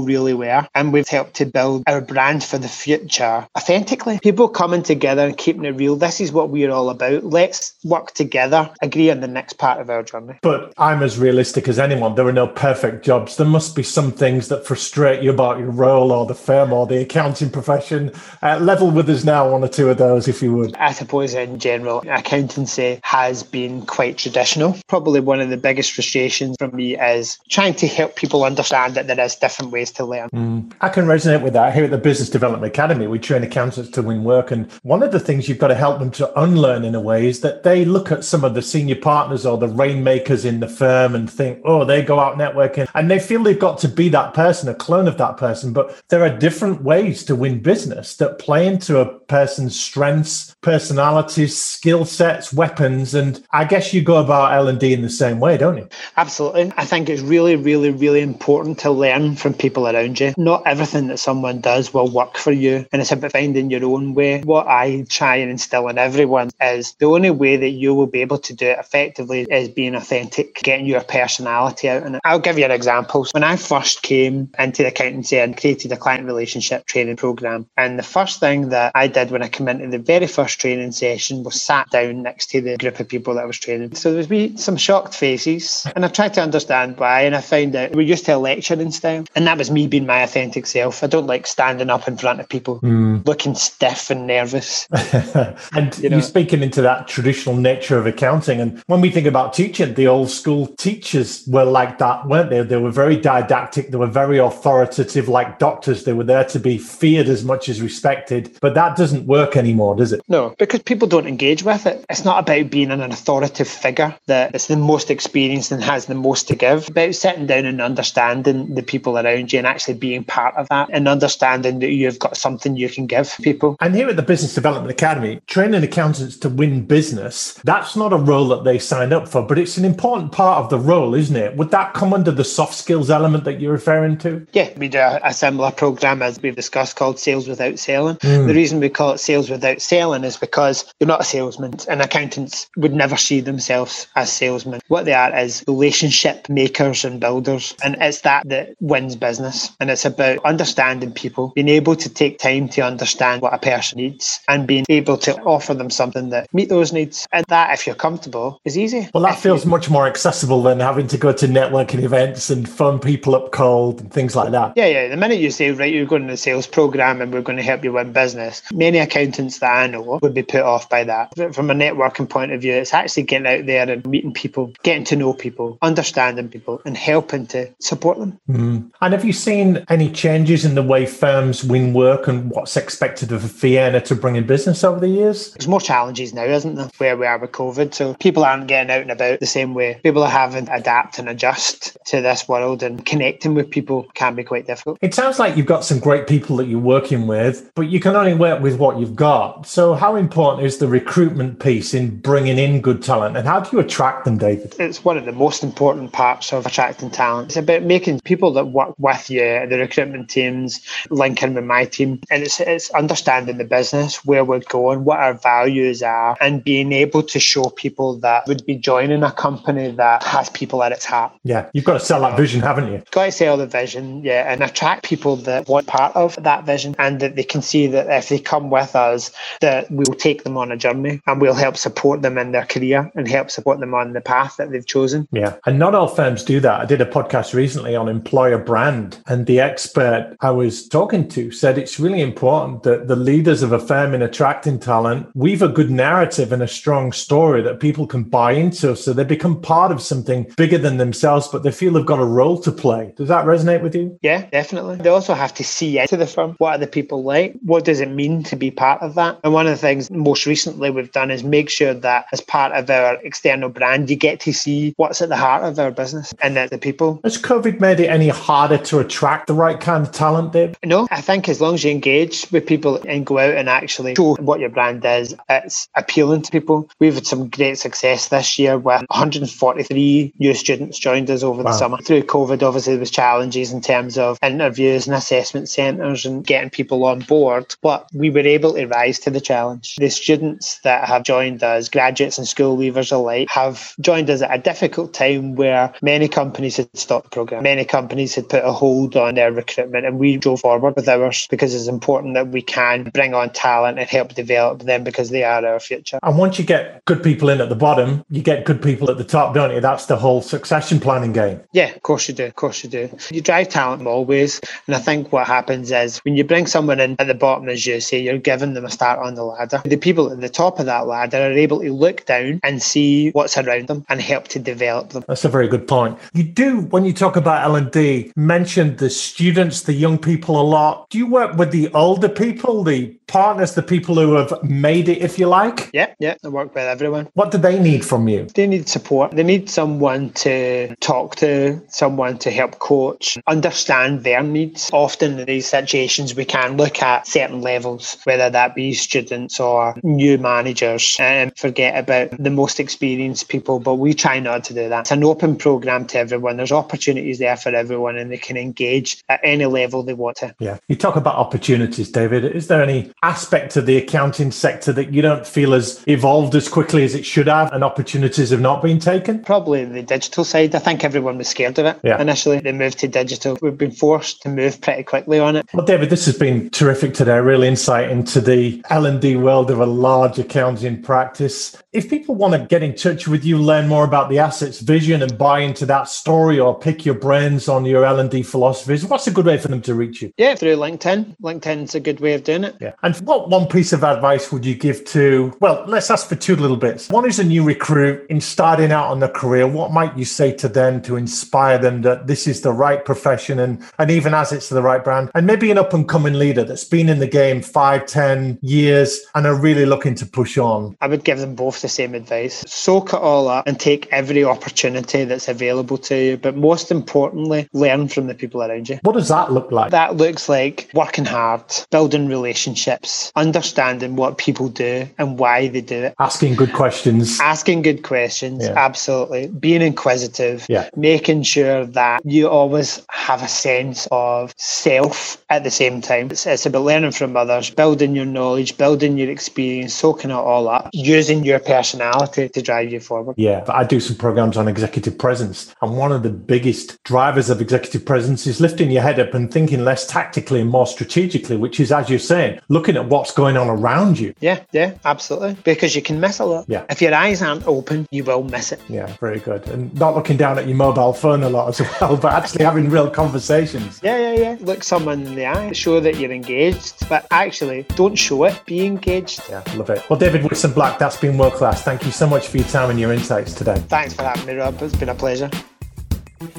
really 0.00 0.32
were. 0.32 0.66
And 0.74 0.90
we've 0.90 1.06
helped 1.06 1.34
to 1.34 1.44
build 1.44 1.82
our 1.86 2.00
brand 2.00 2.42
for 2.42 2.56
the 2.56 2.66
future 2.66 3.46
authentically. 3.54 4.18
People 4.22 4.48
coming 4.48 4.82
together 4.82 5.26
and 5.26 5.36
keeping 5.36 5.66
it 5.66 5.72
real. 5.72 5.96
This 5.96 6.18
is 6.18 6.32
what 6.32 6.48
we're 6.48 6.70
all 6.70 6.88
about. 6.88 7.24
Let's 7.24 7.74
work 7.84 8.14
together, 8.14 8.70
agree 8.80 9.10
on 9.10 9.20
the 9.20 9.28
next 9.28 9.58
part 9.58 9.82
of 9.82 9.90
our 9.90 10.02
journey. 10.02 10.38
But 10.40 10.72
I'm 10.78 11.02
as 11.02 11.18
realistic 11.18 11.68
as 11.68 11.78
anyone. 11.78 12.14
There 12.14 12.26
are 12.26 12.32
no 12.32 12.46
perfect 12.46 13.04
jobs. 13.04 13.36
There 13.36 13.46
must 13.46 13.76
be 13.76 13.82
some 13.82 14.12
things 14.12 14.48
that 14.48 14.66
frustrate 14.66 15.22
you 15.22 15.30
about 15.30 15.58
your 15.58 15.72
role 15.72 16.10
or 16.10 16.24
the 16.24 16.34
firm 16.34 16.72
or 16.72 16.86
the 16.86 17.02
accounting 17.02 17.50
profession. 17.50 18.10
Uh, 18.42 18.58
level 18.60 18.90
with 18.90 19.10
us 19.10 19.24
now 19.24 19.50
one 19.52 19.62
or 19.62 19.68
two 19.68 19.90
of 19.90 19.98
those, 19.98 20.26
if 20.26 20.40
you 20.40 20.54
would. 20.54 20.74
I 20.76 20.92
suppose 20.92 21.34
in 21.34 21.58
general, 21.58 22.02
accountancy 22.08 22.98
has 23.02 23.42
been 23.42 23.84
quite 23.84 24.16
traditional. 24.16 24.74
Probably 24.86 25.20
one 25.20 25.40
of 25.40 25.50
the 25.50 25.58
biggest 25.58 25.92
frustrations 25.92 26.56
for 26.58 26.68
me 26.68 26.98
is 26.98 27.38
trying 27.50 27.74
to 27.74 27.86
help 27.86 28.16
people 28.16 28.44
understand 28.44 28.94
that 28.94 29.06
there 29.06 29.17
is 29.26 29.36
different 29.36 29.72
ways 29.72 29.90
to 29.92 30.04
learn. 30.04 30.28
Mm. 30.30 30.72
I 30.80 30.88
can 30.88 31.06
resonate 31.06 31.42
with 31.42 31.52
that. 31.54 31.74
Here 31.74 31.84
at 31.84 31.90
the 31.90 31.98
Business 31.98 32.30
Development 32.30 32.72
Academy, 32.72 33.06
we 33.06 33.18
train 33.18 33.42
accountants 33.42 33.90
to 33.90 34.02
win 34.02 34.24
work. 34.24 34.50
And 34.50 34.70
one 34.82 35.02
of 35.02 35.12
the 35.12 35.20
things 35.20 35.48
you've 35.48 35.58
got 35.58 35.68
to 35.68 35.74
help 35.74 35.98
them 35.98 36.10
to 36.12 36.40
unlearn 36.40 36.84
in 36.84 36.94
a 36.94 37.00
way 37.00 37.26
is 37.26 37.40
that 37.40 37.62
they 37.62 37.84
look 37.84 38.12
at 38.12 38.24
some 38.24 38.44
of 38.44 38.54
the 38.54 38.62
senior 38.62 38.96
partners 38.96 39.44
or 39.46 39.58
the 39.58 39.68
rainmakers 39.68 40.44
in 40.44 40.60
the 40.60 40.68
firm 40.68 41.14
and 41.14 41.30
think, 41.30 41.60
oh, 41.64 41.84
they 41.84 42.02
go 42.02 42.18
out 42.18 42.36
networking 42.36 42.88
and 42.94 43.10
they 43.10 43.18
feel 43.18 43.42
they've 43.42 43.58
got 43.58 43.78
to 43.78 43.88
be 43.88 44.08
that 44.08 44.34
person, 44.34 44.68
a 44.68 44.74
clone 44.74 45.08
of 45.08 45.18
that 45.18 45.36
person. 45.36 45.72
But 45.72 46.00
there 46.08 46.22
are 46.22 46.36
different 46.36 46.82
ways 46.82 47.24
to 47.24 47.34
win 47.34 47.60
business 47.60 48.16
that 48.16 48.38
play 48.38 48.66
into 48.66 48.98
a 48.98 49.18
person's 49.20 49.78
strengths, 49.78 50.54
personalities, 50.68 51.56
skill 51.56 52.04
sets, 52.04 52.52
weapons. 52.52 53.14
And 53.14 53.42
I 53.52 53.64
guess 53.64 53.94
you 53.94 54.02
go 54.02 54.18
about 54.18 54.52
L&D 54.52 54.92
in 54.92 55.00
the 55.00 55.08
same 55.08 55.40
way, 55.40 55.56
don't 55.56 55.78
you? 55.78 55.88
Absolutely. 56.18 56.70
I 56.76 56.84
think 56.84 57.08
it's 57.08 57.22
really, 57.22 57.56
really, 57.56 57.88
really 57.88 58.20
important 58.20 58.78
to 58.80 58.90
learn 58.90 59.34
from 59.34 59.54
people 59.54 59.88
around 59.88 60.20
you. 60.20 60.34
Not 60.36 60.62
everything 60.66 61.06
that 61.06 61.20
someone 61.20 61.62
does 61.62 61.94
will 61.94 62.10
work 62.10 62.36
for 62.36 62.52
you. 62.52 62.84
And 62.92 63.00
it's 63.00 63.10
about 63.10 63.32
finding 63.32 63.70
your 63.70 63.82
own 63.86 64.12
way. 64.12 64.42
What 64.42 64.66
I 64.66 65.06
try 65.08 65.36
and 65.36 65.50
instill 65.50 65.88
in 65.88 65.96
everyone 65.96 66.50
is 66.60 66.94
the 66.98 67.06
only 67.06 67.30
way 67.30 67.56
that 67.56 67.70
you 67.70 67.94
will 67.94 68.06
be 68.06 68.20
able 68.20 68.38
to 68.38 68.52
do 68.52 68.66
it 68.66 68.78
effectively 68.78 69.46
is 69.50 69.70
being 69.70 69.94
authentic, 69.94 70.56
getting 70.56 70.84
your 70.84 71.00
personality 71.00 71.88
out. 71.88 72.02
And 72.02 72.20
I'll 72.26 72.40
give 72.40 72.58
you 72.58 72.66
an 72.66 72.72
example. 72.72 73.26
When 73.32 73.42
I 73.42 73.56
first 73.56 74.02
came 74.02 74.50
into 74.58 74.82
the 74.82 74.88
accountancy 74.88 75.38
and 75.38 75.56
created 75.56 75.92
a 75.92 75.96
client 75.96 76.26
relationship 76.26 76.84
training 76.84 77.16
program, 77.16 77.66
and 77.78 77.98
the 77.98 78.02
first 78.02 78.38
thing 78.38 78.68
that 78.68 78.92
I 78.94 79.06
did 79.06 79.30
when 79.30 79.42
I 79.42 79.48
came 79.48 79.68
into 79.68 79.88
the 79.88 79.98
very 79.98 80.26
first 80.26 80.57
training 80.58 80.92
session 80.92 81.42
was 81.42 81.60
sat 81.60 81.88
down 81.90 82.22
next 82.22 82.50
to 82.50 82.60
the 82.60 82.76
group 82.76 83.00
of 83.00 83.08
people 83.08 83.34
that 83.34 83.44
I 83.44 83.46
was 83.46 83.58
training. 83.58 83.94
So 83.94 84.10
there 84.10 84.18
was 84.18 84.26
be 84.26 84.56
some 84.56 84.76
shocked 84.76 85.14
faces, 85.14 85.86
and 85.94 86.04
I 86.04 86.08
tried 86.08 86.34
to 86.34 86.42
understand 86.42 86.98
why. 86.98 87.22
And 87.22 87.34
I 87.34 87.40
found 87.40 87.74
out 87.74 87.92
we're 87.92 88.02
used 88.02 88.26
to 88.26 88.36
a 88.36 88.38
lecturing 88.38 88.90
style, 88.90 89.24
and 89.34 89.46
that 89.46 89.58
was 89.58 89.70
me 89.70 89.86
being 89.86 90.06
my 90.06 90.22
authentic 90.22 90.66
self. 90.66 91.02
I 91.02 91.06
don't 91.06 91.26
like 91.26 91.46
standing 91.46 91.90
up 91.90 92.06
in 92.08 92.16
front 92.16 92.40
of 92.40 92.48
people 92.48 92.80
mm. 92.80 93.26
looking 93.26 93.54
stiff 93.54 94.10
and 94.10 94.26
nervous. 94.26 94.86
and 95.72 95.96
you 95.98 96.10
know, 96.10 96.16
you're 96.16 96.22
speaking 96.22 96.62
into 96.62 96.82
that 96.82 97.08
traditional 97.08 97.56
nature 97.56 97.98
of 97.98 98.06
accounting. 98.06 98.60
And 98.60 98.82
when 98.86 99.00
we 99.00 99.10
think 99.10 99.26
about 99.26 99.52
teaching, 99.52 99.94
the 99.94 100.06
old 100.06 100.30
school 100.30 100.66
teachers 100.76 101.46
were 101.46 101.64
like 101.64 101.98
that, 101.98 102.26
weren't 102.26 102.50
they? 102.50 102.62
They 102.62 102.76
were 102.76 102.90
very 102.90 103.16
didactic, 103.16 103.90
they 103.90 103.98
were 103.98 104.06
very 104.06 104.38
authoritative, 104.38 105.28
like 105.28 105.58
doctors. 105.58 106.04
They 106.04 106.12
were 106.12 106.24
there 106.24 106.44
to 106.44 106.58
be 106.58 106.78
feared 106.78 107.28
as 107.28 107.44
much 107.44 107.68
as 107.68 107.80
respected. 107.80 108.56
But 108.60 108.74
that 108.74 108.96
doesn't 108.96 109.26
work 109.26 109.56
anymore, 109.56 109.96
does 109.96 110.12
it? 110.12 110.22
No, 110.28 110.37
because 110.58 110.82
people 110.82 111.08
don't 111.08 111.26
engage 111.26 111.62
with 111.62 111.86
it. 111.86 112.04
It's 112.08 112.24
not 112.24 112.40
about 112.40 112.70
being 112.70 112.90
an 112.90 113.00
authoritative 113.00 113.68
figure 113.68 114.16
that 114.26 114.54
is 114.54 114.66
the 114.66 114.76
most 114.76 115.10
experienced 115.10 115.72
and 115.72 115.82
has 115.82 116.06
the 116.06 116.14
most 116.14 116.48
to 116.48 116.56
give. 116.56 116.78
It's 116.80 116.88
about 116.88 117.14
sitting 117.14 117.46
down 117.46 117.66
and 117.66 117.80
understanding 117.80 118.74
the 118.74 118.82
people 118.82 119.18
around 119.18 119.52
you 119.52 119.58
and 119.58 119.66
actually 119.66 119.94
being 119.94 120.24
part 120.24 120.54
of 120.56 120.68
that 120.68 120.90
and 120.92 121.08
understanding 121.08 121.78
that 121.80 121.90
you've 121.90 122.18
got 122.18 122.36
something 122.36 122.76
you 122.76 122.88
can 122.88 123.06
give 123.06 123.36
people. 123.42 123.76
And 123.80 123.94
here 123.94 124.08
at 124.08 124.16
the 124.16 124.22
Business 124.22 124.54
Development 124.54 124.90
Academy, 124.90 125.40
training 125.46 125.82
accountants 125.82 126.36
to 126.38 126.48
win 126.48 126.84
business, 126.84 127.54
that's 127.64 127.96
not 127.96 128.12
a 128.12 128.16
role 128.16 128.48
that 128.48 128.64
they 128.64 128.78
signed 128.78 129.12
up 129.12 129.28
for, 129.28 129.42
but 129.42 129.58
it's 129.58 129.76
an 129.76 129.84
important 129.84 130.32
part 130.32 130.62
of 130.62 130.70
the 130.70 130.78
role, 130.78 131.14
isn't 131.14 131.36
it? 131.36 131.56
Would 131.56 131.70
that 131.70 131.94
come 131.94 132.12
under 132.12 132.30
the 132.30 132.44
soft 132.44 132.74
skills 132.74 133.10
element 133.10 133.44
that 133.44 133.60
you're 133.60 133.72
referring 133.72 134.18
to? 134.18 134.46
Yeah, 134.52 134.70
we 134.76 134.88
do 134.88 134.98
a, 134.98 135.20
a 135.24 135.34
similar 135.34 135.70
program 135.70 136.22
as 136.22 136.40
we've 136.40 136.56
discussed 136.56 136.96
called 136.96 137.18
Sales 137.18 137.48
Without 137.48 137.78
Selling. 137.78 138.16
Mm. 138.16 138.46
The 138.46 138.54
reason 138.54 138.80
we 138.80 138.88
call 138.88 139.12
it 139.12 139.18
Sales 139.18 139.50
Without 139.50 139.80
Selling 139.80 140.24
is 140.28 140.36
because 140.36 140.84
you're 141.00 141.08
not 141.08 141.22
a 141.22 141.24
salesman, 141.24 141.74
and 141.88 142.00
accountants 142.00 142.68
would 142.76 142.94
never 142.94 143.16
see 143.16 143.40
themselves 143.40 144.06
as 144.14 144.30
salesmen. 144.30 144.80
What 144.88 145.04
they 145.04 145.14
are 145.14 145.36
is 145.36 145.64
relationship 145.66 146.48
makers 146.48 147.04
and 147.04 147.18
builders, 147.20 147.74
and 147.82 147.96
it's 148.00 148.20
that 148.20 148.48
that 148.48 148.76
wins 148.80 149.16
business. 149.16 149.70
And 149.80 149.90
it's 149.90 150.04
about 150.04 150.44
understanding 150.44 151.12
people, 151.12 151.52
being 151.54 151.68
able 151.68 151.96
to 151.96 152.08
take 152.08 152.38
time 152.38 152.68
to 152.70 152.82
understand 152.82 153.42
what 153.42 153.54
a 153.54 153.58
person 153.58 153.96
needs, 153.96 154.38
and 154.48 154.66
being 154.66 154.84
able 154.88 155.16
to 155.18 155.36
offer 155.42 155.74
them 155.74 155.90
something 155.90 156.30
that 156.30 156.52
meet 156.54 156.68
those 156.68 156.92
needs. 156.92 157.26
And 157.32 157.44
that, 157.48 157.72
if 157.72 157.86
you're 157.86 157.96
comfortable, 157.96 158.60
is 158.64 158.78
easy. 158.78 159.08
Well, 159.14 159.24
that 159.24 159.34
if 159.34 159.40
feels 159.40 159.64
you... 159.64 159.70
much 159.70 159.90
more 159.90 160.06
accessible 160.06 160.62
than 160.62 160.80
having 160.80 161.06
to 161.08 161.18
go 161.18 161.32
to 161.32 161.46
networking 161.46 162.02
events 162.02 162.50
and 162.50 162.68
phone 162.68 162.98
people 162.98 163.34
up 163.34 163.52
cold 163.52 164.00
and 164.00 164.12
things 164.12 164.36
like 164.36 164.52
that. 164.52 164.74
Yeah, 164.76 164.86
yeah. 164.86 165.08
The 165.08 165.16
minute 165.16 165.38
you 165.38 165.50
say, 165.50 165.70
right, 165.70 165.92
you're 165.92 166.06
going 166.06 166.26
to 166.26 166.32
the 166.32 166.36
sales 166.36 166.66
program 166.66 167.20
and 167.20 167.32
we're 167.32 167.42
going 167.42 167.56
to 167.56 167.62
help 167.62 167.82
you 167.84 167.92
win 167.92 168.12
business, 168.12 168.62
many 168.72 168.98
accountants 168.98 169.58
that 169.58 169.70
I 169.70 169.86
know 169.86 170.17
would 170.22 170.34
be 170.34 170.42
put 170.42 170.62
off 170.62 170.88
by 170.88 171.04
that. 171.04 171.34
From 171.54 171.70
a 171.70 171.74
networking 171.74 172.28
point 172.28 172.52
of 172.52 172.60
view, 172.60 172.74
it's 172.74 172.94
actually 172.94 173.24
getting 173.24 173.46
out 173.46 173.66
there 173.66 173.88
and 173.88 174.06
meeting 174.06 174.32
people, 174.32 174.72
getting 174.82 175.04
to 175.04 175.16
know 175.16 175.32
people, 175.32 175.78
understanding 175.82 176.48
people, 176.48 176.82
and 176.84 176.96
helping 176.96 177.46
to 177.48 177.72
support 177.80 178.18
them. 178.18 178.38
Mm. 178.48 178.90
And 179.00 179.12
have 179.12 179.24
you 179.24 179.32
seen 179.32 179.84
any 179.88 180.10
changes 180.10 180.64
in 180.64 180.74
the 180.74 180.82
way 180.82 181.06
firms 181.06 181.64
win 181.64 181.92
work 181.94 182.28
and 182.28 182.50
what's 182.50 182.76
expected 182.76 183.32
of 183.32 183.44
a 183.44 183.48
fee 183.48 183.78
to 183.78 184.14
bring 184.14 184.36
in 184.36 184.46
business 184.46 184.82
over 184.82 184.98
the 184.98 185.08
years? 185.08 185.52
There's 185.52 185.68
more 185.68 185.80
challenges 185.80 186.34
now, 186.34 186.44
isn't 186.44 186.74
there, 186.74 186.90
where 186.98 187.16
we 187.16 187.26
are 187.26 187.38
with 187.38 187.52
COVID? 187.52 187.94
So 187.94 188.14
people 188.14 188.44
aren't 188.44 188.66
getting 188.66 188.90
out 188.90 189.02
and 189.02 189.10
about 189.10 189.40
the 189.40 189.46
same 189.46 189.74
way. 189.74 190.00
People 190.02 190.22
are 190.24 190.30
having 190.30 190.66
to 190.66 190.74
adapt 190.74 191.18
and 191.18 191.28
adjust 191.28 191.96
to 192.06 192.20
this 192.20 192.48
world 192.48 192.82
and 192.82 193.04
connecting 193.06 193.54
with 193.54 193.70
people 193.70 194.06
can 194.14 194.34
be 194.34 194.42
quite 194.42 194.66
difficult. 194.66 194.98
It 195.00 195.14
sounds 195.14 195.38
like 195.38 195.56
you've 195.56 195.66
got 195.66 195.84
some 195.84 195.98
great 195.98 196.26
people 196.26 196.56
that 196.56 196.66
you're 196.66 196.80
working 196.80 197.26
with, 197.26 197.70
but 197.74 197.82
you 197.82 198.00
can 198.00 198.16
only 198.16 198.34
work 198.34 198.60
with 198.60 198.78
what 198.78 198.98
you've 198.98 199.14
got. 199.14 199.66
So 199.66 199.94
how 199.94 200.07
important 200.16 200.66
is 200.66 200.78
the 200.78 200.88
recruitment 200.88 201.60
piece 201.60 201.94
in 201.94 202.18
bringing 202.20 202.58
in 202.58 202.80
good 202.80 203.02
talent 203.02 203.36
and 203.36 203.46
how 203.46 203.60
do 203.60 203.76
you 203.76 203.80
attract 203.80 204.24
them, 204.24 204.38
David? 204.38 204.74
It's 204.78 205.04
one 205.04 205.16
of 205.16 205.24
the 205.24 205.32
most 205.32 205.62
important 205.62 206.12
parts 206.12 206.52
of 206.52 206.66
attracting 206.66 207.10
talent. 207.10 207.48
It's 207.48 207.56
about 207.56 207.82
making 207.82 208.20
people 208.20 208.52
that 208.52 208.66
work 208.66 208.94
with 208.98 209.30
you, 209.30 209.66
the 209.68 209.78
recruitment 209.78 210.28
teams, 210.28 210.80
linking 211.10 211.54
with 211.54 211.64
my 211.64 211.84
team. 211.84 212.20
And 212.30 212.42
it's, 212.42 212.60
it's 212.60 212.90
understanding 212.90 213.58
the 213.58 213.64
business, 213.64 214.24
where 214.24 214.44
we're 214.44 214.60
going, 214.60 215.04
what 215.04 215.18
our 215.18 215.34
values 215.34 216.02
are, 216.02 216.36
and 216.40 216.62
being 216.62 216.92
able 216.92 217.22
to 217.22 217.38
show 217.38 217.64
people 217.70 218.18
that 218.20 218.46
would 218.46 218.64
be 218.66 218.76
joining 218.76 219.22
a 219.22 219.32
company 219.32 219.90
that 219.92 220.22
has 220.22 220.50
people 220.50 220.82
at 220.82 220.92
its 220.92 221.04
heart. 221.04 221.32
Yeah, 221.44 221.70
you've 221.72 221.84
got 221.84 221.94
to 221.94 222.00
sell 222.00 222.20
that 222.22 222.36
vision, 222.36 222.60
haven't 222.60 222.92
you? 222.92 223.02
Got 223.10 223.26
to 223.26 223.32
sell 223.32 223.56
the 223.56 223.66
vision, 223.66 224.22
yeah, 224.22 224.52
and 224.52 224.62
attract 224.62 225.04
people 225.04 225.36
that 225.36 225.68
want 225.68 225.86
part 225.86 226.14
of 226.16 226.36
that 226.42 226.64
vision 226.64 226.94
and 226.98 227.20
that 227.20 227.36
they 227.36 227.44
can 227.44 227.62
see 227.62 227.86
that 227.88 228.06
if 228.10 228.28
they 228.28 228.38
come 228.38 228.70
with 228.70 228.94
us, 228.96 229.30
that 229.60 229.90
we'll 229.98 230.16
take 230.16 230.44
them 230.44 230.56
on 230.56 230.72
a 230.72 230.76
journey 230.76 231.20
and 231.26 231.40
we'll 231.40 231.54
help 231.54 231.76
support 231.76 232.22
them 232.22 232.38
in 232.38 232.52
their 232.52 232.64
career 232.64 233.10
and 233.14 233.28
help 233.28 233.50
support 233.50 233.80
them 233.80 233.94
on 233.94 234.12
the 234.12 234.20
path 234.20 234.56
that 234.56 234.70
they've 234.70 234.86
chosen. 234.86 235.28
Yeah, 235.32 235.56
and 235.66 235.78
not 235.78 235.94
all 235.94 236.08
firms 236.08 236.42
do 236.42 236.60
that. 236.60 236.80
I 236.80 236.84
did 236.86 237.00
a 237.00 237.06
podcast 237.06 237.52
recently 237.52 237.94
on 237.96 238.08
employer 238.08 238.58
brand, 238.58 239.22
and 239.26 239.46
the 239.46 239.60
expert 239.60 240.36
I 240.40 240.50
was 240.50 240.88
talking 240.88 241.28
to 241.28 241.50
said 241.50 241.76
it's 241.76 242.00
really 242.00 242.20
important 242.20 242.84
that 242.84 243.08
the 243.08 243.16
leaders 243.16 243.62
of 243.62 243.72
a 243.72 243.78
firm 243.78 244.14
in 244.14 244.22
attracting 244.22 244.78
talent 244.78 245.28
weave 245.34 245.62
a 245.62 245.68
good 245.68 245.90
narrative 245.90 246.52
and 246.52 246.62
a 246.62 246.68
strong 246.68 247.12
story 247.12 247.62
that 247.62 247.80
people 247.80 248.06
can 248.06 248.22
buy 248.22 248.52
into 248.52 248.94
so 248.96 249.12
they 249.12 249.24
become 249.24 249.60
part 249.60 249.92
of 249.92 250.00
something 250.00 250.50
bigger 250.56 250.78
than 250.78 250.98
themselves, 250.98 251.48
but 251.48 251.62
they 251.62 251.70
feel 251.70 251.92
they've 251.92 252.06
got 252.06 252.20
a 252.20 252.24
role 252.24 252.60
to 252.60 252.72
play. 252.72 253.12
Does 253.16 253.28
that 253.28 253.44
resonate 253.44 253.82
with 253.82 253.94
you? 253.94 254.18
Yeah, 254.22 254.46
definitely. 254.50 254.96
They 254.96 255.08
also 255.08 255.34
have 255.34 255.54
to 255.54 255.64
see 255.64 255.98
into 255.98 256.16
the 256.16 256.26
firm. 256.26 256.54
What 256.58 256.76
are 256.76 256.78
the 256.78 256.86
people 256.86 257.22
like? 257.22 257.54
What 257.62 257.84
does 257.84 258.00
it 258.00 258.10
mean 258.10 258.42
to 258.44 258.56
be 258.56 258.70
part 258.70 259.02
of 259.02 259.14
that? 259.14 259.38
And 259.44 259.52
one 259.52 259.66
of 259.66 259.72
the 259.72 259.78
things 259.88 260.10
most 260.10 260.44
recently 260.44 260.90
we've 260.90 261.12
done 261.12 261.30
is 261.30 261.42
make 261.42 261.70
sure 261.70 261.94
that 261.94 262.26
as 262.32 262.42
part 262.42 262.72
of 262.72 262.90
our 262.90 263.14
external 263.22 263.70
brand, 263.70 264.10
you 264.10 264.16
get 264.16 264.38
to 264.40 264.52
see 264.52 264.92
what's 264.98 265.22
at 265.22 265.30
the 265.30 265.36
heart 265.36 265.64
of 265.64 265.78
our 265.78 265.90
business 265.90 266.34
and 266.42 266.56
that 266.56 266.68
the 266.68 266.76
people. 266.76 267.20
Has 267.24 267.40
COVID 267.40 267.80
made 267.80 268.00
it 268.00 268.08
any 268.08 268.28
harder 268.28 268.76
to 268.76 268.98
attract 268.98 269.46
the 269.46 269.54
right 269.54 269.80
kind 269.80 270.06
of 270.06 270.12
talent, 270.12 270.52
Dave? 270.52 270.76
No, 270.84 271.08
I 271.10 271.22
think 271.22 271.48
as 271.48 271.60
long 271.62 271.74
as 271.74 271.84
you 271.84 271.90
engage 271.90 272.50
with 272.52 272.66
people 272.66 273.00
and 273.08 273.24
go 273.24 273.38
out 273.38 273.54
and 273.54 273.68
actually 273.68 274.14
show 274.14 274.34
what 274.36 274.60
your 274.60 274.68
brand 274.68 275.04
is, 275.04 275.34
it's 275.48 275.88
appealing 275.94 276.42
to 276.42 276.50
people. 276.50 276.90
We've 276.98 277.14
had 277.14 277.26
some 277.26 277.48
great 277.48 277.78
success 277.78 278.28
this 278.28 278.58
year 278.58 278.76
with 278.76 279.04
143 279.08 280.34
new 280.38 280.54
students 280.54 280.98
joined 280.98 281.30
us 281.30 281.42
over 281.42 281.62
wow. 281.62 281.70
the 281.70 281.78
summer. 281.78 281.98
Through 281.98 282.24
COVID, 282.24 282.62
obviously, 282.62 282.92
there 282.92 283.00
was 283.00 283.10
challenges 283.10 283.72
in 283.72 283.80
terms 283.80 284.18
of 284.18 284.38
interviews 284.42 285.06
and 285.06 285.16
assessment 285.16 285.70
centres 285.70 286.26
and 286.26 286.46
getting 286.46 286.68
people 286.68 287.04
on 287.04 287.20
board, 287.20 287.74
but 287.80 288.06
we 288.12 288.28
were 288.28 288.40
able 288.40 288.74
to 288.74 288.86
rise 288.86 289.18
to 289.20 289.30
the 289.30 289.40
challenge. 289.40 289.77
The 289.98 290.10
students 290.10 290.78
that 290.80 291.08
have 291.08 291.22
joined 291.24 291.62
us, 291.62 291.88
graduates 291.88 292.38
and 292.38 292.46
school 292.46 292.76
leavers 292.76 293.12
alike, 293.12 293.48
have 293.50 293.94
joined 294.00 294.30
us 294.30 294.42
at 294.42 294.54
a 294.54 294.58
difficult 294.58 295.14
time 295.14 295.54
where 295.54 295.92
many 296.02 296.28
companies 296.28 296.76
had 296.76 296.88
stopped 296.96 297.24
the 297.24 297.30
programme. 297.30 297.62
Many 297.62 297.84
companies 297.84 298.34
had 298.34 298.48
put 298.48 298.64
a 298.64 298.72
hold 298.72 299.16
on 299.16 299.34
their 299.34 299.52
recruitment, 299.52 300.06
and 300.06 300.18
we 300.18 300.36
drove 300.36 300.60
forward 300.60 300.96
with 300.96 301.08
ours 301.08 301.46
because 301.50 301.74
it's 301.74 301.88
important 301.88 302.34
that 302.34 302.48
we 302.48 302.62
can 302.62 303.04
bring 303.14 303.34
on 303.34 303.50
talent 303.50 303.98
and 303.98 304.08
help 304.08 304.34
develop 304.34 304.82
them 304.82 305.04
because 305.04 305.30
they 305.30 305.44
are 305.44 305.64
our 305.64 305.80
future. 305.80 306.18
And 306.22 306.38
once 306.38 306.58
you 306.58 306.64
get 306.64 307.04
good 307.04 307.22
people 307.22 307.48
in 307.48 307.60
at 307.60 307.68
the 307.68 307.74
bottom, 307.74 308.24
you 308.30 308.42
get 308.42 308.64
good 308.64 308.82
people 308.82 309.10
at 309.10 309.18
the 309.18 309.24
top, 309.24 309.54
don't 309.54 309.72
you? 309.74 309.80
That's 309.80 310.06
the 310.06 310.16
whole 310.16 310.42
succession 310.42 311.00
planning 311.00 311.32
game. 311.32 311.60
Yeah, 311.72 311.90
of 311.90 312.02
course 312.02 312.28
you 312.28 312.34
do. 312.34 312.46
Of 312.46 312.54
course 312.54 312.82
you 312.82 312.90
do. 312.90 313.10
You 313.30 313.40
drive 313.40 313.68
talent 313.68 314.06
always. 314.06 314.60
And 314.86 314.96
I 314.96 314.98
think 314.98 315.32
what 315.32 315.46
happens 315.46 315.90
is 315.92 316.18
when 316.18 316.36
you 316.36 316.44
bring 316.44 316.66
someone 316.66 317.00
in 317.00 317.16
at 317.18 317.26
the 317.26 317.34
bottom, 317.34 317.68
as 317.68 317.86
you 317.86 318.00
say, 318.00 318.20
you're 318.20 318.38
giving 318.38 318.74
them 318.74 318.84
a 318.84 318.90
start 318.90 319.18
on 319.18 319.34
the 319.34 319.44
ladder. 319.44 319.67
The 319.84 319.96
people 319.96 320.32
at 320.32 320.40
the 320.40 320.48
top 320.48 320.78
of 320.78 320.86
that 320.86 321.06
ladder 321.06 321.38
are 321.38 321.52
able 321.52 321.80
to 321.80 321.92
look 321.92 322.26
down 322.26 322.60
and 322.62 322.82
see 322.82 323.30
what's 323.30 323.56
around 323.56 323.88
them 323.88 324.04
and 324.08 324.20
help 324.20 324.48
to 324.48 324.58
develop 324.58 325.10
them. 325.10 325.24
That's 325.28 325.44
a 325.44 325.48
very 325.48 325.68
good 325.68 325.86
point. 325.86 326.18
You 326.34 326.44
do, 326.44 326.80
when 326.80 327.04
you 327.04 327.12
talk 327.12 327.36
about 327.36 327.64
L&D, 327.64 328.32
mention 328.36 328.96
the 328.96 329.10
students, 329.10 329.82
the 329.82 329.92
young 329.92 330.18
people 330.18 330.60
a 330.60 330.62
lot. 330.62 331.10
Do 331.10 331.18
you 331.18 331.26
work 331.26 331.56
with 331.56 331.70
the 331.70 331.92
older 331.92 332.28
people, 332.28 332.84
the 332.84 333.17
partners, 333.28 333.74
the 333.74 333.82
people 333.82 334.16
who 334.16 334.32
have 334.32 334.52
made 334.64 335.08
it, 335.08 335.18
if 335.18 335.38
you 335.38 335.46
like? 335.46 335.90
Yeah, 335.92 336.12
yeah, 336.18 336.34
I 336.44 336.48
work 336.48 336.74
with 336.74 336.84
everyone. 336.84 337.28
What 337.34 337.50
do 337.50 337.58
they 337.58 337.78
need 337.78 338.04
from 338.04 338.26
you? 338.28 338.46
They 338.54 338.66
need 338.66 338.88
support. 338.88 339.32
They 339.32 339.42
need 339.44 339.70
someone 339.70 340.30
to 340.30 340.96
talk 340.96 341.36
to, 341.36 341.80
someone 341.88 342.38
to 342.38 342.50
help 342.50 342.78
coach, 342.78 343.38
understand 343.46 344.24
their 344.24 344.42
needs. 344.42 344.90
Often 344.92 345.38
in 345.38 345.46
these 345.46 345.68
situations, 345.68 346.34
we 346.34 346.44
can 346.44 346.76
look 346.76 347.02
at 347.02 347.26
certain 347.26 347.60
levels, 347.60 348.16
whether 348.24 348.50
that 348.50 348.74
be 348.74 348.94
students 348.94 349.60
or 349.60 349.94
new 350.02 350.38
managers, 350.38 351.16
and 351.20 351.56
forget 351.56 351.98
about 351.98 352.30
the 352.42 352.50
most 352.50 352.80
experienced 352.80 353.48
people. 353.48 353.78
But 353.78 353.96
we 353.96 354.14
try 354.14 354.40
not 354.40 354.64
to 354.64 354.74
do 354.74 354.88
that. 354.88 355.00
It's 355.00 355.10
an 355.10 355.24
open 355.24 355.56
program 355.56 356.06
to 356.06 356.18
everyone. 356.18 356.56
There's 356.56 356.72
opportunities 356.72 357.38
there 357.38 357.56
for 357.56 357.74
everyone, 357.74 358.16
and 358.16 358.32
they 358.32 358.38
can 358.38 358.56
engage 358.56 359.22
at 359.28 359.40
any 359.44 359.66
level 359.66 360.02
they 360.02 360.14
want 360.14 360.38
to. 360.38 360.54
Yeah. 360.58 360.78
You 360.88 360.96
talk 360.96 361.16
about 361.16 361.34
opportunities, 361.36 362.10
David. 362.10 362.44
Is 362.44 362.68
there 362.68 362.82
any 362.82 363.12
aspect 363.22 363.76
of 363.76 363.86
the 363.86 363.96
accounting 363.96 364.50
sector 364.50 364.92
that 364.92 365.12
you 365.12 365.22
don't 365.22 365.46
feel 365.46 365.72
has 365.72 366.02
evolved 366.06 366.54
as 366.54 366.68
quickly 366.68 367.04
as 367.04 367.14
it 367.14 367.24
should 367.24 367.48
have 367.48 367.72
and 367.72 367.82
opportunities 367.82 368.50
have 368.50 368.60
not 368.60 368.82
been 368.82 368.98
taken? 368.98 369.42
Probably 369.42 369.84
the 369.84 370.02
digital 370.02 370.44
side. 370.44 370.74
I 370.74 370.78
think 370.78 371.04
everyone 371.04 371.38
was 371.38 371.48
scared 371.48 371.78
of 371.78 371.86
it 371.86 371.98
yeah. 372.04 372.20
initially. 372.20 372.60
They 372.60 372.72
moved 372.72 372.98
to 373.00 373.08
digital. 373.08 373.58
We've 373.60 373.76
been 373.76 373.90
forced 373.90 374.42
to 374.42 374.48
move 374.48 374.80
pretty 374.80 375.02
quickly 375.02 375.38
on 375.38 375.56
it. 375.56 375.66
Well, 375.72 375.86
David, 375.86 376.10
this 376.10 376.26
has 376.26 376.38
been 376.38 376.70
terrific 376.70 377.14
today. 377.14 377.38
Real 377.38 377.62
insight 377.62 378.10
into 378.10 378.40
the 378.40 378.82
L&D 378.90 379.36
world 379.36 379.70
of 379.70 379.80
a 379.80 379.86
large 379.86 380.38
accounting 380.38 381.02
practice. 381.02 381.76
If 381.92 382.10
people 382.10 382.34
want 382.34 382.54
to 382.54 382.66
get 382.66 382.82
in 382.82 382.94
touch 382.94 383.26
with 383.26 383.44
you, 383.44 383.58
learn 383.58 383.88
more 383.88 384.04
about 384.04 384.28
the 384.28 384.36
Azets 384.36 384.80
vision 384.80 385.22
and 385.22 385.36
buy 385.36 385.60
into 385.60 385.86
that 385.86 386.08
story 386.08 386.58
or 386.58 386.78
pick 386.78 387.04
your 387.04 387.14
brains 387.14 387.68
on 387.68 387.84
your 387.84 388.04
L&D 388.04 388.42
philosophies, 388.42 389.04
what's 389.04 389.26
a 389.26 389.30
good 389.30 389.46
way 389.46 389.58
for 389.58 389.68
them 389.68 389.82
to 389.82 389.94
reach 389.94 390.22
you? 390.22 390.32
Yeah, 390.36 390.54
through 390.54 390.76
LinkedIn. 390.76 391.36
LinkedIn's 391.42 391.94
a 391.94 392.00
good 392.00 392.20
way 392.20 392.34
of 392.34 392.44
doing 392.44 392.64
it. 392.64 392.76
Yeah. 392.80 392.92
And 393.02 393.07
what 393.16 393.48
one 393.48 393.66
piece 393.66 393.92
of 393.92 394.04
advice 394.04 394.52
would 394.52 394.64
you 394.64 394.74
give 394.74 395.04
to, 395.06 395.56
well, 395.60 395.84
let's 395.86 396.10
ask 396.10 396.28
for 396.28 396.36
two 396.36 396.56
little 396.56 396.76
bits. 396.76 397.08
One 397.08 397.26
is 397.26 397.38
a 397.38 397.44
new 397.44 397.62
recruit 397.64 398.26
in 398.30 398.40
starting 398.40 398.92
out 398.92 399.08
on 399.08 399.20
their 399.20 399.28
career. 399.28 399.66
What 399.66 399.92
might 399.92 400.16
you 400.16 400.24
say 400.24 400.52
to 400.52 400.68
them 400.68 401.02
to 401.02 401.16
inspire 401.16 401.78
them 401.78 402.02
that 402.02 402.26
this 402.26 402.46
is 402.46 402.62
the 402.62 402.72
right 402.72 403.04
profession 403.04 403.58
and, 403.58 403.82
and 403.98 404.10
even 404.10 404.34
as 404.34 404.52
it's 404.52 404.68
the 404.68 404.82
right 404.82 405.02
brand? 405.02 405.30
And 405.34 405.46
maybe 405.46 405.70
an 405.70 405.78
up 405.78 405.92
and 405.92 406.08
coming 406.08 406.34
leader 406.34 406.64
that's 406.64 406.84
been 406.84 407.08
in 407.08 407.18
the 407.18 407.26
game 407.26 407.62
five, 407.62 408.06
ten 408.06 408.58
years 408.62 409.20
and 409.34 409.46
are 409.46 409.54
really 409.54 409.86
looking 409.86 410.14
to 410.16 410.26
push 410.26 410.58
on. 410.58 410.96
I 411.00 411.06
would 411.06 411.24
give 411.24 411.38
them 411.38 411.54
both 411.54 411.82
the 411.82 411.88
same 411.88 412.14
advice. 412.14 412.64
Soak 412.66 413.12
it 413.12 413.20
all 413.20 413.48
up 413.48 413.66
and 413.66 413.78
take 413.78 414.08
every 414.12 414.44
opportunity 414.44 415.24
that's 415.24 415.48
available 415.48 415.98
to 415.98 416.16
you. 416.16 416.36
But 416.36 416.56
most 416.56 416.90
importantly, 416.90 417.68
learn 417.72 418.08
from 418.08 418.26
the 418.26 418.34
people 418.34 418.62
around 418.62 418.88
you. 418.88 418.98
What 419.02 419.14
does 419.14 419.28
that 419.28 419.52
look 419.52 419.70
like? 419.70 419.90
That 419.90 420.16
looks 420.16 420.48
like 420.48 420.90
working 420.94 421.24
hard, 421.24 421.62
building 421.90 422.28
relationships, 422.28 422.97
understanding 423.36 424.16
what 424.16 424.38
people 424.38 424.68
do 424.68 425.08
and 425.18 425.38
why 425.38 425.68
they 425.68 425.80
do 425.80 426.04
it. 426.04 426.14
Asking 426.18 426.54
good 426.54 426.72
questions. 426.72 427.40
Asking 427.40 427.82
good 427.82 428.02
questions, 428.02 428.64
yeah. 428.64 428.74
absolutely. 428.76 429.48
Being 429.48 429.82
inquisitive, 429.82 430.66
yeah. 430.68 430.88
making 430.96 431.42
sure 431.42 431.84
that 431.86 432.22
you 432.24 432.48
always 432.48 433.04
have 433.10 433.42
a 433.42 433.48
sense 433.48 434.08
of 434.10 434.54
self 434.56 435.42
at 435.50 435.64
the 435.64 435.70
same 435.70 436.00
time. 436.00 436.30
It's, 436.30 436.46
it's 436.46 436.66
about 436.66 436.82
learning 436.84 437.12
from 437.12 437.36
others, 437.36 437.70
building 437.70 438.14
your 438.14 438.26
knowledge, 438.26 438.76
building 438.76 439.18
your 439.18 439.30
experience, 439.30 439.94
soaking 439.94 440.30
it 440.30 440.34
all 440.34 440.68
up, 440.68 440.90
using 440.92 441.44
your 441.44 441.58
personality 441.58 442.48
to 442.48 442.62
drive 442.62 442.92
you 442.92 443.00
forward. 443.00 443.34
Yeah, 443.36 443.64
I 443.68 443.84
do 443.84 444.00
some 444.00 444.16
programs 444.16 444.56
on 444.56 444.68
executive 444.68 445.18
presence. 445.18 445.74
And 445.82 445.96
one 445.96 446.12
of 446.12 446.22
the 446.22 446.30
biggest 446.30 447.02
drivers 447.04 447.50
of 447.50 447.60
executive 447.60 448.04
presence 448.04 448.46
is 448.46 448.60
lifting 448.60 448.90
your 448.90 449.02
head 449.02 449.20
up 449.20 449.34
and 449.34 449.52
thinking 449.52 449.84
less 449.84 450.06
tactically 450.06 450.60
and 450.60 450.70
more 450.70 450.86
strategically, 450.86 451.56
which 451.56 451.80
is, 451.80 451.92
as 451.92 452.08
you're 452.10 452.18
saying, 452.18 452.60
looking 452.88 453.02
at 453.02 453.10
what's 453.10 453.32
going 453.32 453.56
on 453.56 453.68
around 453.68 454.18
you. 454.18 454.34
Yeah, 454.40 454.62
yeah, 454.72 454.94
absolutely. 455.04 455.56
Because 455.64 455.94
you 455.94 456.00
can 456.00 456.20
miss 456.20 456.38
a 456.38 456.44
lot. 456.44 456.64
Yeah. 456.68 456.84
If 456.88 457.02
your 457.02 457.14
eyes 457.14 457.42
aren't 457.42 457.66
open, 457.66 458.06
you 458.10 458.24
will 458.24 458.42
miss 458.44 458.72
it. 458.72 458.80
Yeah, 458.88 459.06
very 459.20 459.40
good. 459.40 459.66
And 459.68 459.94
not 459.98 460.14
looking 460.14 460.38
down 460.38 460.58
at 460.58 460.66
your 460.66 460.76
mobile 460.76 461.12
phone 461.12 461.42
a 461.42 461.50
lot 461.50 461.68
as 461.68 461.80
well, 462.00 462.16
but 462.16 462.32
actually 462.32 462.64
having 462.64 462.88
real 462.88 463.10
conversations. 463.10 464.00
Yeah, 464.02 464.16
yeah, 464.18 464.32
yeah. 464.40 464.56
Look 464.60 464.82
someone 464.82 465.26
in 465.26 465.34
the 465.34 465.46
eye, 465.46 465.72
show 465.72 466.00
that 466.00 466.16
you're 466.16 466.32
engaged, 466.32 467.08
but 467.08 467.26
actually 467.30 467.82
don't 467.94 468.16
show 468.16 468.44
it, 468.44 468.58
be 468.64 468.86
engaged. 468.86 469.42
Yeah, 469.50 469.62
love 469.74 469.90
it. 469.90 470.08
Well, 470.08 470.18
David 470.18 470.44
Whitson 470.44 470.72
Black, 470.72 470.98
that's 470.98 471.18
been 471.18 471.36
world 471.36 471.54
class. 471.54 471.82
Thank 471.82 472.06
you 472.06 472.10
so 472.10 472.26
much 472.26 472.48
for 472.48 472.56
your 472.56 472.66
time 472.68 472.88
and 472.88 472.98
your 472.98 473.12
insights 473.12 473.52
today. 473.52 473.76
Thanks 473.88 474.14
for 474.14 474.22
having 474.22 474.46
me, 474.46 474.54
Rob. 474.54 474.80
It's 474.80 474.96
been 474.96 475.10
a 475.10 475.14
pleasure. 475.14 475.50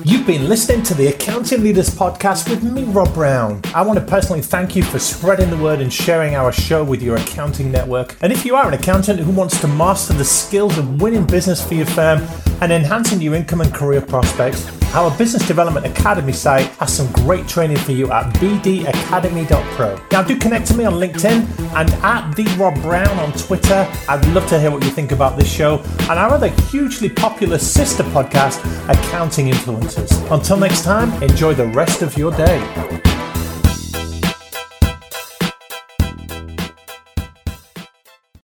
You've 0.04 0.28
been 0.28 0.50
listening 0.50 0.84
to 0.84 0.94
the 0.94 1.08
Accounting 1.08 1.64
Leaders 1.64 1.90
Podcast 1.90 2.50
with 2.50 2.64
me, 2.64 2.84
Rob 2.84 3.14
Brown. 3.14 3.62
I 3.74 3.82
want 3.82 3.98
to 3.98 4.06
personally 4.06 4.42
thank 4.42 4.76
you 4.76 4.84
for 4.84 5.00
spreading 5.00 5.50
the 5.50 5.56
word 5.56 5.80
and 5.80 5.92
sharing 5.92 6.36
our 6.36 6.52
show 6.52 6.84
with 6.84 7.02
your 7.02 7.16
accounting 7.16 7.72
network. 7.72 8.18
And 8.22 8.34
if 8.34 8.44
you 8.44 8.56
are 8.56 8.68
an 8.68 8.74
accountant 8.74 9.22
who 9.22 9.32
wants 9.32 9.62
to 9.62 9.70
master 9.70 10.12
the 10.12 10.26
skills 10.26 10.78
of 10.78 11.02
winning 11.02 11.26
business 11.26 11.66
for 11.66 11.76
your 11.76 11.86
firm 11.86 12.28
and 12.60 12.74
enhancing 12.74 13.22
your 13.22 13.36
income 13.36 13.62
and 13.62 13.74
career 13.74 14.02
prospects, 14.02 14.70
our 14.94 15.16
Business 15.18 15.48
Development 15.48 15.86
Academy 15.86 16.34
site 16.34 16.68
has 16.78 16.96
some 16.96 17.12
great 17.12 17.48
training 17.48 17.78
for 17.78 17.92
you 17.92 18.12
at 18.12 18.34
bdacademy.pro. 18.36 20.02
Now, 20.12 20.24
do 20.24 20.38
connect 20.38 20.68
to 20.68 20.76
me 20.76 20.86
on 20.86 20.94
LinkedIn 20.94 21.48
and 21.76 21.90
at 22.04 22.32
the 22.36 22.46
Rob 22.58 22.82
Brown 22.82 23.18
on 23.20 23.32
Twitter. 23.34 23.88
I'd 24.08 24.26
love 24.30 24.48
to 24.50 24.60
hear 24.60 24.72
what 24.72 24.84
you 24.84 24.90
think 24.90 25.12
about 25.12 25.38
this 25.38 25.52
show 25.52 25.80
and 26.02 26.20
our 26.20 26.32
other 26.32 26.50
hugely 26.70 27.10
popular 27.10 27.58
sister 27.58 28.04
podcast, 28.04 28.60
Accounting 28.90 29.48
Influencers. 29.48 30.32
Until 30.32 30.58
next 30.58 30.84
time, 30.84 31.12
enjoy 31.22 31.54
the 31.54 31.68
rest 31.68 32.02
of 32.02 32.18
your 32.18 32.32
day. 32.32 33.09